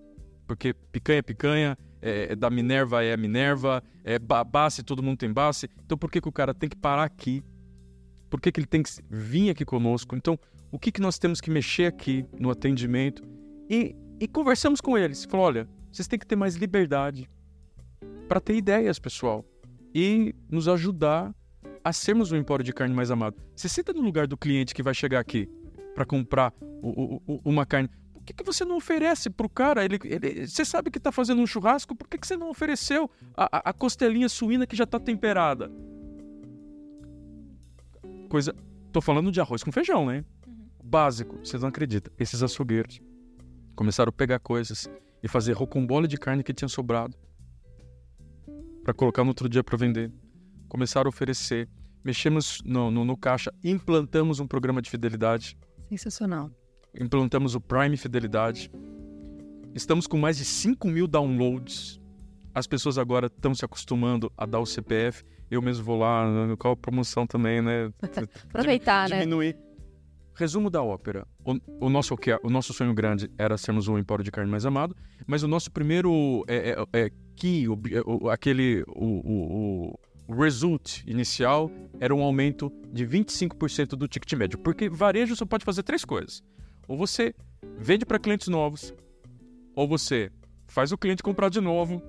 [0.48, 5.02] porque picanha é picanha, é, é da Minerva é a Minerva, é ba- base, todo
[5.04, 5.70] mundo tem base.
[5.86, 7.44] Então por que, que o cara tem que parar aqui?
[8.30, 10.16] Por que, que ele tem que vir aqui conosco?
[10.16, 10.40] Então,
[10.72, 13.22] o que, que nós temos que mexer aqui no atendimento?
[13.70, 15.26] E, e conversamos com eles.
[15.26, 17.30] Falou, olha, vocês têm que ter mais liberdade
[18.30, 19.46] para ter ideias, pessoal,
[19.94, 21.36] e nos ajudar
[21.84, 23.36] a sermos o empório de carne mais amado.
[23.54, 25.50] Você senta no lugar do cliente que vai chegar aqui
[25.94, 27.90] para comprar o- o- o- uma carne.
[28.22, 29.84] Por que, que você não oferece pro cara?
[29.84, 33.10] Ele, ele- você sabe que está fazendo um churrasco, por que, que você não ofereceu
[33.36, 35.72] a, a- costelinha suína que já está temperada?
[38.30, 38.56] Coisa.
[38.92, 40.24] Tô falando de arroz com feijão, né?
[40.84, 42.14] Básico, vocês não acreditam.
[42.20, 43.00] Esses açougueiros
[43.76, 44.90] começaram a pegar coisas
[45.24, 47.16] e fazer rocambole de carne que tinha sobrado
[48.84, 50.12] para colocar no outro dia para vender.
[50.68, 51.68] Começaram a oferecer.
[52.04, 55.58] Mexemos no, no, no caixa, implantamos um programa de fidelidade,
[55.90, 56.50] Sensacional.
[57.00, 58.72] Implantamos o Prime Fidelidade.
[59.74, 62.00] Estamos com mais de 5 mil downloads.
[62.54, 65.24] As pessoas agora estão se acostumando a dar o CPF.
[65.50, 66.26] Eu mesmo vou lá,
[66.58, 67.92] qual a promoção também, né?
[68.50, 69.20] Aproveitar, né?
[69.20, 69.58] diminuir.
[70.34, 71.28] Resumo da ópera.
[71.46, 74.66] O, o nosso, que- o nosso sonho grande era sermos o empório de carne mais
[74.66, 74.96] amado,
[75.28, 81.04] mas o nosso primeiro é, é, é, key, o, o- aquele, o, o, o result
[81.06, 81.70] inicial
[82.00, 84.58] era um aumento de 25% do ticket médio.
[84.58, 86.42] Porque varejo só pode fazer três coisas.
[86.92, 87.34] Ou você
[87.78, 88.94] vende para clientes novos,
[89.74, 90.30] ou você
[90.68, 92.02] faz o cliente comprar de novo,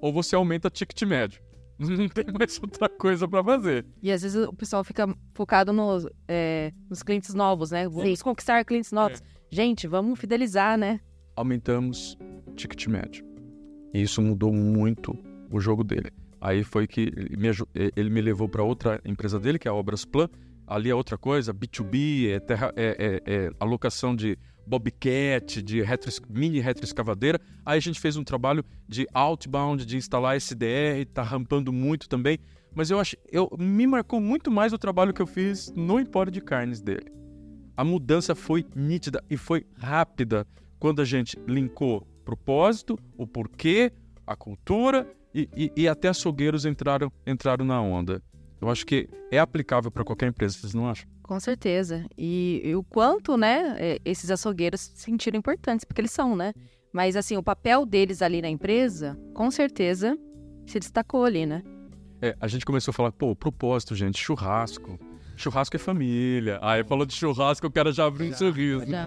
[0.00, 1.42] ou você aumenta ticket médio.
[1.78, 3.84] Não tem mais outra coisa para fazer.
[4.02, 7.86] E às vezes o pessoal fica focado nos, é, nos clientes novos, né?
[7.86, 9.22] Vamos conquistar clientes novos.
[9.50, 11.00] Gente, vamos fidelizar, né?
[11.36, 12.16] aumentamos
[12.46, 13.26] o ticket médio.
[13.92, 15.14] E isso mudou muito
[15.50, 16.10] o jogo dele.
[16.40, 17.48] Aí foi que ele me,
[17.94, 20.30] ele me levou para outra empresa dele, que é a Obras Plan.
[20.66, 26.10] Ali é outra coisa, B2B, é, terra, é, é- é alocação de bobcat, de retro,
[26.28, 27.38] mini retroescavadeira.
[27.66, 32.38] Aí a gente fez um trabalho de outbound, de instalar SDR, tá rampando muito também.
[32.74, 36.32] Mas eu acho, eu me marcou muito mais o trabalho que eu fiz no empório
[36.32, 37.12] de carnes dele.
[37.76, 40.46] A mudança foi nítida e foi rápida
[40.78, 43.92] quando a gente linkou propósito, o porquê,
[44.26, 48.22] a cultura e, e- e até açougueiros entraram, entraram na onda.
[48.64, 51.06] Eu acho que é aplicável para qualquer empresa, vocês não acham?
[51.22, 52.06] Com certeza.
[52.16, 56.54] E, e o quanto, né, é, esses açougueiros se sentiram importantes, porque eles são, né?
[56.90, 60.16] Mas, assim, o papel deles ali na empresa, com certeza,
[60.66, 61.62] se destacou ali, né?
[62.22, 64.98] É, a gente começou a falar, pô, propósito, gente, churrasco.
[65.36, 66.58] Churrasco é família.
[66.62, 68.86] Aí falou de churrasco, o cara já abriu um sorriso.
[68.86, 69.06] Já.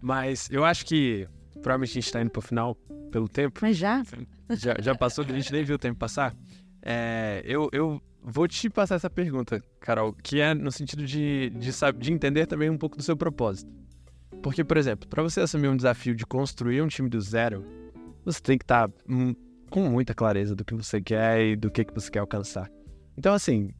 [0.00, 2.76] Mas eu acho que provavelmente a gente tá indo pro final
[3.10, 3.58] pelo tempo.
[3.62, 4.04] Mas já?
[4.50, 6.36] Já, já passou, que a gente nem viu o tempo passar.
[6.80, 11.70] É, eu, eu vou te passar essa pergunta, Carol, que é no sentido de, de,
[11.98, 13.70] de entender também um pouco do seu propósito.
[14.42, 17.64] Porque, por exemplo, para você assumir um desafio de construir um time do zero,
[18.24, 18.90] você tem que estar
[19.70, 22.70] com muita clareza do que você quer e do que, que você quer alcançar.
[23.16, 23.70] Então, assim,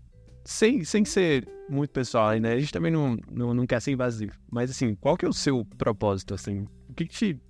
[0.45, 2.55] sem, sem ser muito pessoal aí, né?
[2.55, 4.33] A gente também não, não, não quer ser invasivo.
[4.51, 6.67] Mas, assim, qual que é o seu propósito, assim?
[6.89, 7.41] O que, que te...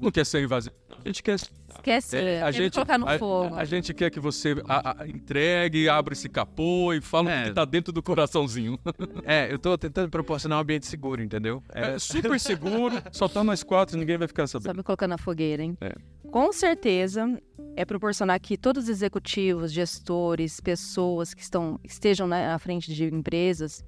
[0.00, 0.74] Não quer ser invasivo.
[1.04, 1.36] A gente quer
[1.76, 3.54] Esquece, É, a teve que gente, colocar no a, fogo.
[3.54, 7.44] a gente quer que você a- a- entregue, abra esse capô e fala É.
[7.44, 8.78] que tá dentro do coraçãozinho.
[9.24, 11.62] É, eu tô tentando proporcionar um ambiente seguro, entendeu?
[11.72, 14.78] É super seguro, só tá nós quatro, ninguém vai ficar Só sabendo.
[14.78, 15.76] me colocando na fogueira, hein?
[15.80, 15.92] É.
[16.30, 17.40] Com certeza
[17.76, 23.04] é proporcionar que todos os executivos, gestores, pessoas que estão, estejam né, à frente de
[23.04, 23.84] empresas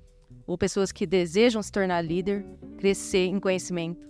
[0.46, 2.44] ou pessoas que desejam se tornar líder,
[2.78, 4.06] crescer em conhecimento,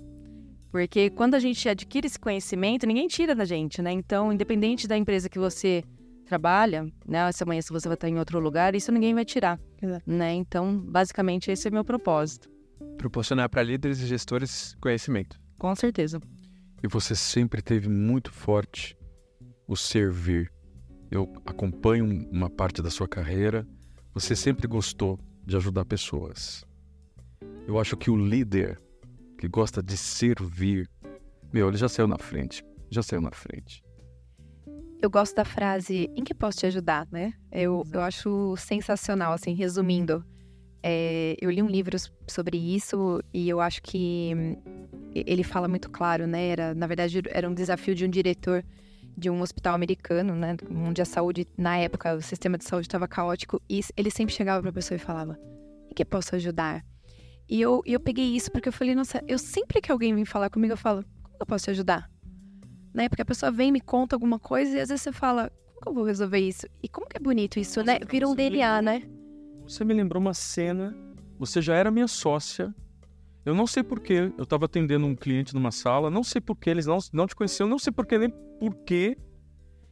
[0.70, 3.90] Porque quando a gente adquire esse conhecimento, ninguém tira da gente, né?
[3.92, 5.82] Então, independente da empresa que você
[6.26, 7.32] trabalha, né?
[7.32, 10.02] Se amanhã se você vai estar em outro lugar, isso ninguém vai tirar, Exato.
[10.06, 10.34] né?
[10.34, 12.50] Então, basicamente, esse é meu propósito.
[12.98, 15.40] Proporcionar para líderes e gestores conhecimento.
[15.58, 16.20] Com certeza.
[16.82, 18.96] E você sempre teve muito forte
[19.66, 20.52] o servir.
[21.10, 23.66] Eu acompanho uma parte da sua carreira.
[24.14, 26.64] Você sempre gostou de ajudar pessoas.
[27.66, 28.80] Eu acho que o líder
[29.38, 30.90] que gosta de servir,
[31.52, 32.64] meu, ele já saiu na frente.
[32.90, 33.82] Já saiu na frente.
[35.00, 37.32] Eu gosto da frase em que posso te ajudar, né?
[37.52, 40.24] Eu, eu acho sensacional, assim, resumindo.
[40.82, 44.56] É, eu li um livro sobre isso e eu acho que hum,
[45.14, 46.48] ele fala muito claro, né?
[46.48, 48.64] Era, na verdade, era um desafio de um diretor
[49.16, 50.56] de um hospital americano, né?
[50.70, 53.60] Onde a saúde, na época, o sistema de saúde estava caótico.
[53.68, 55.38] E ele sempre chegava para a pessoa e falava:
[55.90, 56.84] em que posso ajudar?
[57.48, 60.50] E eu, eu peguei isso porque eu falei: nossa, eu sempre que alguém vem falar
[60.50, 62.10] comigo, eu falo: como eu posso te ajudar?
[62.92, 63.08] Né?
[63.08, 65.88] Porque a pessoa vem me conta alguma coisa e às vezes você fala: como que
[65.88, 66.66] eu vou resolver isso?
[66.82, 67.98] E como que é bonito isso, né?
[68.08, 69.02] Vira um DNA, né?
[69.62, 70.94] Você me lembrou uma cena.
[71.38, 72.74] Você já era minha sócia.
[73.44, 74.32] Eu não sei porquê.
[74.36, 76.10] Eu estava atendendo um cliente numa sala.
[76.10, 76.70] Não sei porquê.
[76.70, 77.68] Eles não, não te conheciam.
[77.68, 79.16] Não sei porquê nem porquê.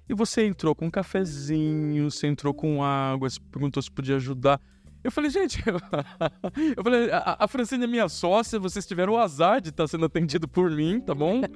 [0.08, 2.10] E você entrou com um cafezinho.
[2.10, 3.30] Você entrou com água.
[3.30, 4.60] Você perguntou se podia ajudar.
[5.06, 5.62] Eu falei, gente.
[6.76, 8.58] eu falei, a, a Francine é minha sócia.
[8.58, 11.40] Vocês tiveram o azar de estar sendo atendido por mim, tá bom?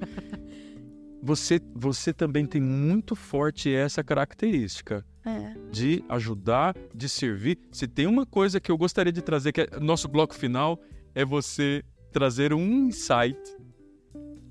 [1.23, 5.53] Você, você também tem muito forte essa característica É.
[5.71, 7.59] de ajudar, de servir.
[7.71, 10.79] Se tem uma coisa que eu gostaria de trazer, que é nosso bloco final,
[11.13, 13.37] é você trazer um insight.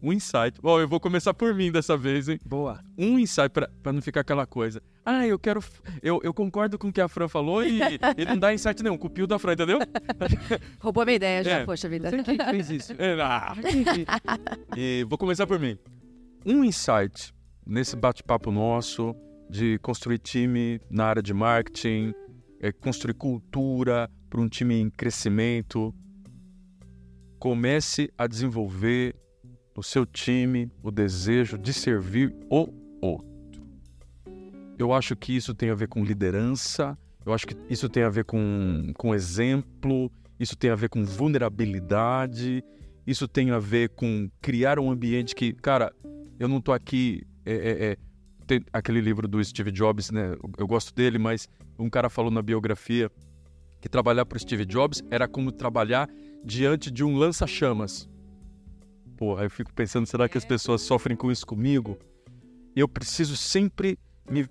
[0.00, 0.60] Um insight.
[0.62, 2.38] Bom, eu vou começar por mim dessa vez, hein?
[2.46, 2.80] Boa.
[2.96, 4.80] Um insight pra não ficar aquela coisa.
[5.04, 5.60] Ah, eu quero.
[6.02, 8.98] Eu, eu concordo com o que a Fran falou e ele não dá insight nenhum.
[8.98, 9.78] Copiou da Fran, entendeu?
[10.78, 11.64] Roubou a minha ideia já, É.
[11.64, 12.10] poxa vida.
[12.22, 12.92] Quem que fez isso?
[13.00, 14.06] É, ah, quem que-
[14.76, 15.76] E vou começar por mim.
[16.44, 17.32] Um insight
[17.66, 19.14] nesse bate-papo nosso
[19.48, 22.12] de construir time na área de marketing,
[22.60, 25.94] é, construir cultura para um time em crescimento.
[27.38, 29.16] Comece a desenvolver
[29.74, 32.68] no seu time o desejo de servir o
[33.00, 33.29] outro.
[34.80, 38.08] Eu acho que isso tem a ver com liderança, eu acho que isso tem a
[38.08, 42.64] ver com, com exemplo, isso tem a ver com vulnerabilidade,
[43.06, 45.92] isso tem a ver com criar um ambiente que, cara,
[46.38, 47.20] eu não tô aqui.
[47.44, 47.96] É, é, é,
[48.46, 50.34] tem aquele livro do Steve Jobs, né?
[50.56, 51.46] Eu- gosto dele, mas
[51.78, 53.10] um cara falou na biografia
[53.82, 56.08] que trabalhar para Steve Jobs era como trabalhar
[56.42, 58.08] diante de um lança-chamas.
[59.14, 61.98] Pô, aí eu fico pensando, será que as pessoas sofrem com isso comigo?
[62.74, 63.98] Eu preciso sempre
[64.30, 64.46] me,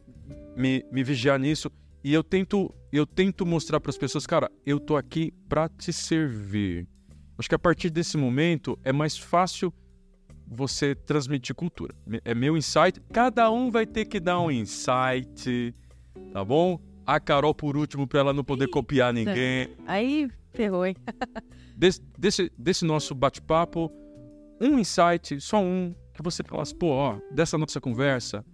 [0.55, 1.71] me, me vigiar nisso
[2.03, 5.93] e eu tento eu tento mostrar para as pessoas, cara, eu tô aqui para te
[5.93, 6.87] servir.
[7.37, 9.71] Acho que a partir desse momento é mais fácil
[10.47, 11.93] você transmitir cultura.
[12.25, 12.99] É meu insight.
[13.13, 15.73] Cada um vai ter que dar um insight,
[16.33, 16.79] tá bom?
[17.05, 19.69] A Carol por último para ela não poder copiar ninguém.
[19.85, 20.95] Aí ferrou, hein?
[21.77, 23.89] Desse, desse, desse nosso bate-papo,
[24.59, 28.45] um insight, só um, que você falasse, pô, ó, dessa nossa conversa,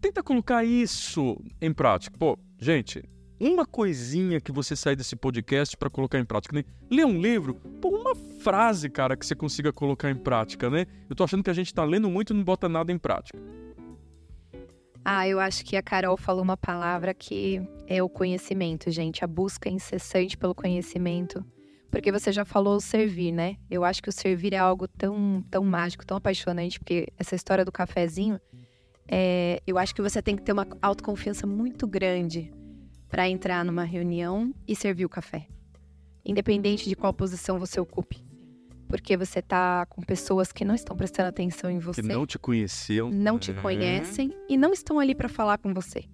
[0.00, 2.16] tenta colocar isso em prática.
[2.18, 3.02] Pô, gente,
[3.40, 6.56] uma coisinha que você sair desse podcast para colocar em prática.
[6.56, 6.64] Né?
[6.90, 10.86] Ler um livro, pô, uma frase, cara, que você consiga colocar em prática, né?
[11.08, 13.38] Eu tô achando que a gente tá lendo muito e não bota nada em prática.
[15.04, 19.24] Ah, eu acho que a Carol falou uma palavra que é o conhecimento, gente.
[19.24, 21.44] A busca incessante pelo conhecimento.
[21.90, 23.56] Porque você já falou o servir, né?
[23.70, 27.64] Eu acho que o servir é algo tão, tão mágico, tão apaixonante, porque essa história
[27.64, 28.38] do cafezinho,
[29.08, 32.52] é, eu acho que você tem que ter uma autoconfiança muito grande
[33.08, 35.46] para entrar numa reunião e servir o café.
[36.24, 38.22] Independente de qual posição você ocupe.
[38.86, 42.38] Porque você tá com pessoas que não estão prestando atenção em você Que não te
[42.38, 43.10] conheciam.
[43.10, 43.62] não te Uhum.
[43.62, 46.04] conhecem e não estão ali para falar com você.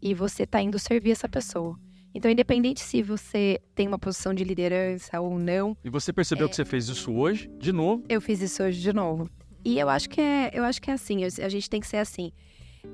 [0.00, 1.76] E você tá indo servir essa pessoa.
[2.14, 6.48] Então, independente se você tem uma posição de liderança ou não, E você percebeu É.
[6.50, 8.02] que você fez isso hoje, de novo.
[8.08, 9.28] eu fiz isso hoje de novo.
[9.68, 11.98] E eu acho que é, eu acho que é assim, a gente tem que ser
[11.98, 12.32] assim.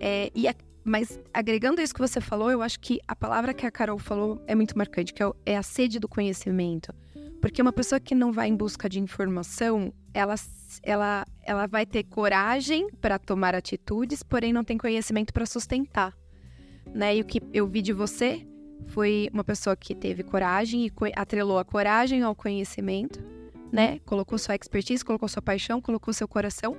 [0.01, 3.65] É, e a- mas agregando isso que você falou, eu acho que a palavra que
[3.65, 6.93] a Carol falou é muito marcante, que é, é a sede do conhecimento.
[7.41, 10.35] Porque uma pessoa que não vai em busca de informação, ela,
[10.83, 16.13] ela, ela vai ter coragem para tomar atitudes, porém não tem conhecimento para sustentar.
[16.93, 17.17] Né?
[17.17, 18.45] E o que eu vi de você
[18.89, 23.23] foi uma pessoa que teve coragem e atrelou a coragem ao conhecimento,
[23.75, 23.99] né?
[24.07, 26.77] Colocou sua expertise, colocou sua paixão, colocou seu coração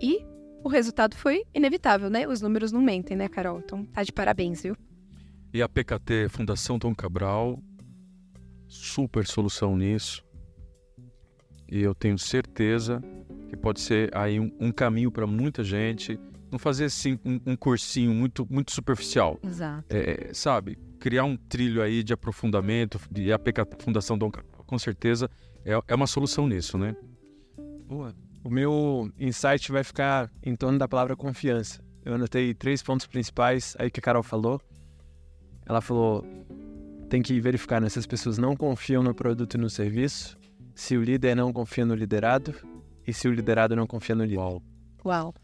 [0.00, 0.26] e
[0.64, 2.26] o resultado foi inevitável, né?
[2.26, 3.60] Os números não mentem, né, Carol?
[3.60, 4.76] Então tá de parabéns, viu?
[5.54, 7.62] E a PKT, Fundação Tom Cabral,
[8.66, 10.24] super solução nisso.
[11.70, 13.00] E eu tenho certeza
[13.48, 16.18] que pode ser aí um, um caminho para muita gente.
[16.50, 19.38] Não fazer assim um, um cursinho muito, muito superficial.
[19.44, 19.84] Exato.
[19.88, 25.30] É, sabe, criar um trilho aí de aprofundamento, de APK Fundação Dom Cabral, com certeza
[25.64, 26.94] é, é uma solução nisso, né?
[27.86, 28.14] Boa.
[28.44, 31.82] O meu insight vai ficar em torno da palavra confiança.
[32.04, 34.60] Eu anotei três pontos principais aí que a Carol falou.
[35.64, 36.24] Ela falou:
[37.08, 40.36] tem que verificar né, se as pessoas não confiam no produto e no serviço,
[40.74, 42.54] se o líder não confia no liderado
[43.06, 44.38] e se o liderado não confia no líder.
[44.38, 44.62] Uau.
[45.04, 45.34] Uau.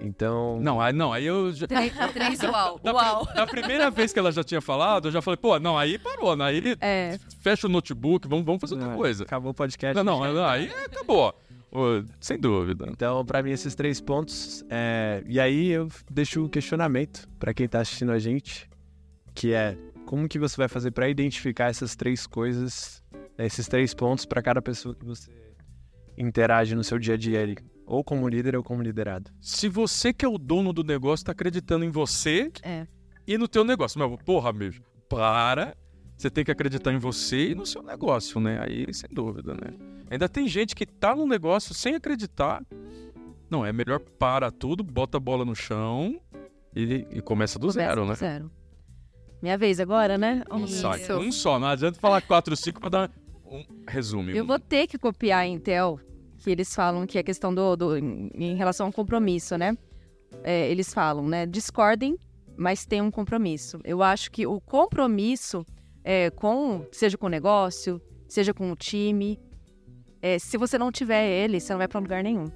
[0.00, 0.58] Então.
[0.60, 1.52] Não, aí, não, aí eu.
[1.52, 1.66] Já...
[1.66, 2.78] Três, três uau.
[2.82, 3.24] Da, uau.
[3.34, 6.36] Da primeira vez que ela já tinha falado, eu já falei, pô, não, aí parou,
[6.36, 6.44] né?
[6.44, 7.18] Aí É.
[7.40, 9.24] fecha o notebook, vamos, vamos fazer outra Não, coisa.
[9.24, 9.94] Acabou o podcast.
[9.96, 11.34] Não, não, aí acabou.
[12.20, 12.86] Sem dúvida.
[12.88, 14.64] Então, para mim, esses três pontos.
[14.70, 18.68] é, E aí eu deixo o questionamento para quem tá assistindo a gente,
[19.34, 19.76] que é
[20.06, 23.02] como que você vai fazer para identificar essas três coisas,
[23.38, 25.32] esses três pontos para cada pessoa que você
[26.16, 27.56] interage no seu dia a dia ali,
[27.86, 29.30] ou como líder ou como liderado.
[29.40, 32.86] Se você que é o dono do negócio tá acreditando em você É.
[33.26, 33.98] e no teu negócio.
[33.98, 35.76] Mas, porra, mesmo, para.
[36.16, 38.60] Você tem que acreditar em você e no seu negócio, né?
[38.62, 39.76] Aí, sem dúvida, né?
[40.10, 42.62] Ainda tem gente que tá no negócio sem acreditar.
[43.50, 46.20] Não, é melhor para tudo, bota a bola no chão
[46.74, 48.14] e, e começa do Começa zero, do né?
[48.14, 48.50] Zero.
[49.42, 50.42] Minha vez agora, né?
[50.50, 51.58] Um meu um só.
[51.58, 53.10] Não adianta falar quatro, cinco pra dar
[53.44, 54.30] um resumo.
[54.30, 56.00] Eu vou ter que copiar a Intel,
[56.44, 59.76] que eles falam que é questão do, do em relação ao compromisso, né?
[60.42, 61.46] É, eles falam, né?
[61.46, 62.16] Discordem,
[62.56, 63.80] mas tem um compromisso.
[63.84, 65.64] Eu acho que o compromisso
[66.04, 69.40] é, com, seja com o negócio, seja com o time,
[70.20, 72.46] é, se você não tiver ele, você não vai para lugar nenhum.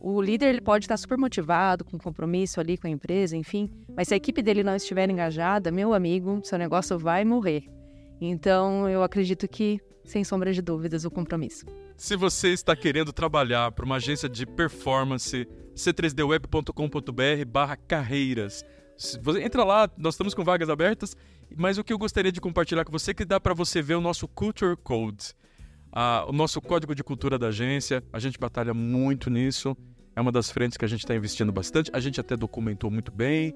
[0.00, 4.08] O líder ele pode estar super motivado, com compromisso ali com a empresa, enfim, mas
[4.08, 7.64] se a equipe dele não estiver engajada, meu amigo, seu negócio vai morrer.
[8.20, 11.66] Então, eu acredito que, sem sombra de dúvidas, o compromisso.
[11.96, 18.64] Se você está querendo trabalhar para uma agência de performance, c3dweb.com.br barra carreiras.
[19.42, 21.16] Entra lá, nós estamos com vagas abertas,
[21.56, 23.94] mas o que eu gostaria de compartilhar com você é que dá para você ver
[23.94, 25.34] o nosso Culture Code,
[25.90, 28.02] ah, o nosso código de cultura da agência.
[28.12, 29.76] A gente batalha muito nisso,
[30.14, 31.90] é uma das frentes que a gente está investindo bastante.
[31.92, 33.54] A gente até documentou muito bem.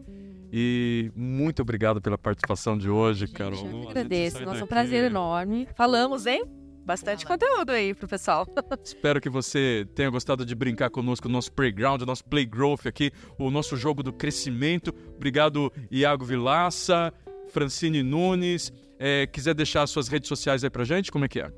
[0.52, 3.56] E muito obrigado pela participação de hoje, Carol.
[3.56, 4.38] Gente, eu que gente agradeço.
[4.40, 5.68] Nossa, um daqui- prazer enorme.
[5.74, 6.44] Falamos, hein?
[6.84, 8.46] Bastante conteúdo aí pro pessoal.
[8.84, 13.50] Espero que você tenha gostado de brincar conosco no nosso playground, nosso playgrowth aqui, o
[13.50, 14.94] nosso jogo do crescimento.
[15.16, 17.12] Obrigado, Iago Vilaça,
[17.48, 18.72] Francine Nunes.
[19.00, 21.50] É, quiser deixar suas redes sociais aí pra gente, como é que é?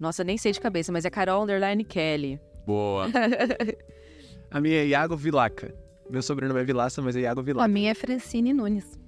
[0.00, 2.40] Nossa, nem sei de cabeça, mas é Carol Underline Kelly.
[2.66, 3.06] Boa.
[4.50, 5.74] A minha é Iago Vilaca.
[6.10, 7.68] Meu sobrenome é Vilaça, mas é Iago A Vilaca.
[7.68, 8.98] minha é Francine Nunes.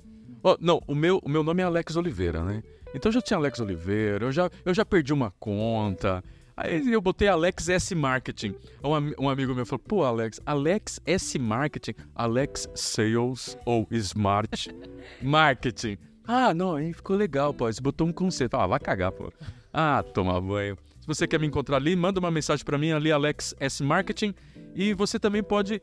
[0.43, 2.63] Ó, não, o meu, o meu nome é Alex Oliveira, né?
[2.95, 6.23] Então já tinha Alex Oliveira, eu já, eu já perdi uma conta.
[6.57, 8.55] Aí eu botei Alex S Marketing.
[8.83, 14.71] Um, um amigo meu falou: pô, Alex, Alex S Marketing, Alex Sales ou Smart
[15.21, 15.99] Marketing.
[16.27, 17.67] Ah, não, aí ficou legal, pô.
[17.71, 18.55] Você botou um conceito.
[18.57, 19.33] Ah, vai cagar, pô.
[19.73, 20.77] Ah, toma banho.
[21.01, 24.33] Se você quer me encontrar ali, manda uma mensagem pra mim ali, Alex S Marketing.
[24.75, 25.83] E você também pode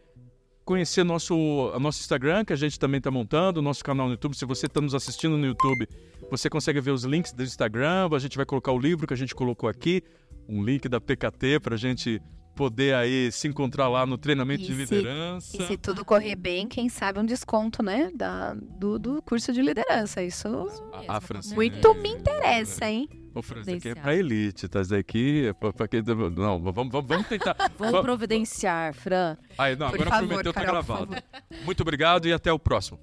[0.71, 1.35] conhecer nosso,
[1.81, 4.33] nosso Instagram, que a gente também está montando, nosso canal no YouTube.
[4.37, 5.85] Se você está nos assistindo no YouTube,
[6.29, 8.07] você consegue ver os links do Instagram.
[8.09, 10.01] A gente vai colocar o livro que a gente colocou aqui,
[10.47, 12.21] um link da PKT para a gente
[12.55, 15.57] poder aí se encontrar lá no treinamento de E se- liderança.
[15.63, 18.09] E se tudo correr bem, quem sabe um desconto, né?
[18.13, 20.21] Da, do, do curso de liderança.
[20.23, 20.47] Isso
[21.07, 23.07] A, a Francine- muito me interessa, hein?
[23.33, 24.81] Ô, Fran, isso aqui é pra elite, tá?
[24.81, 26.01] Isso daqui é pra, pra quem...
[26.01, 27.55] Não, vamos, vamos, vamos tentar.
[27.79, 29.37] Vamos Va- providenciar, Fran.
[29.57, 31.23] Aí, não, Por agora favor, prometeu, tá Carol, por gravado.
[31.63, 32.99] Muito obrigado e até o próximo.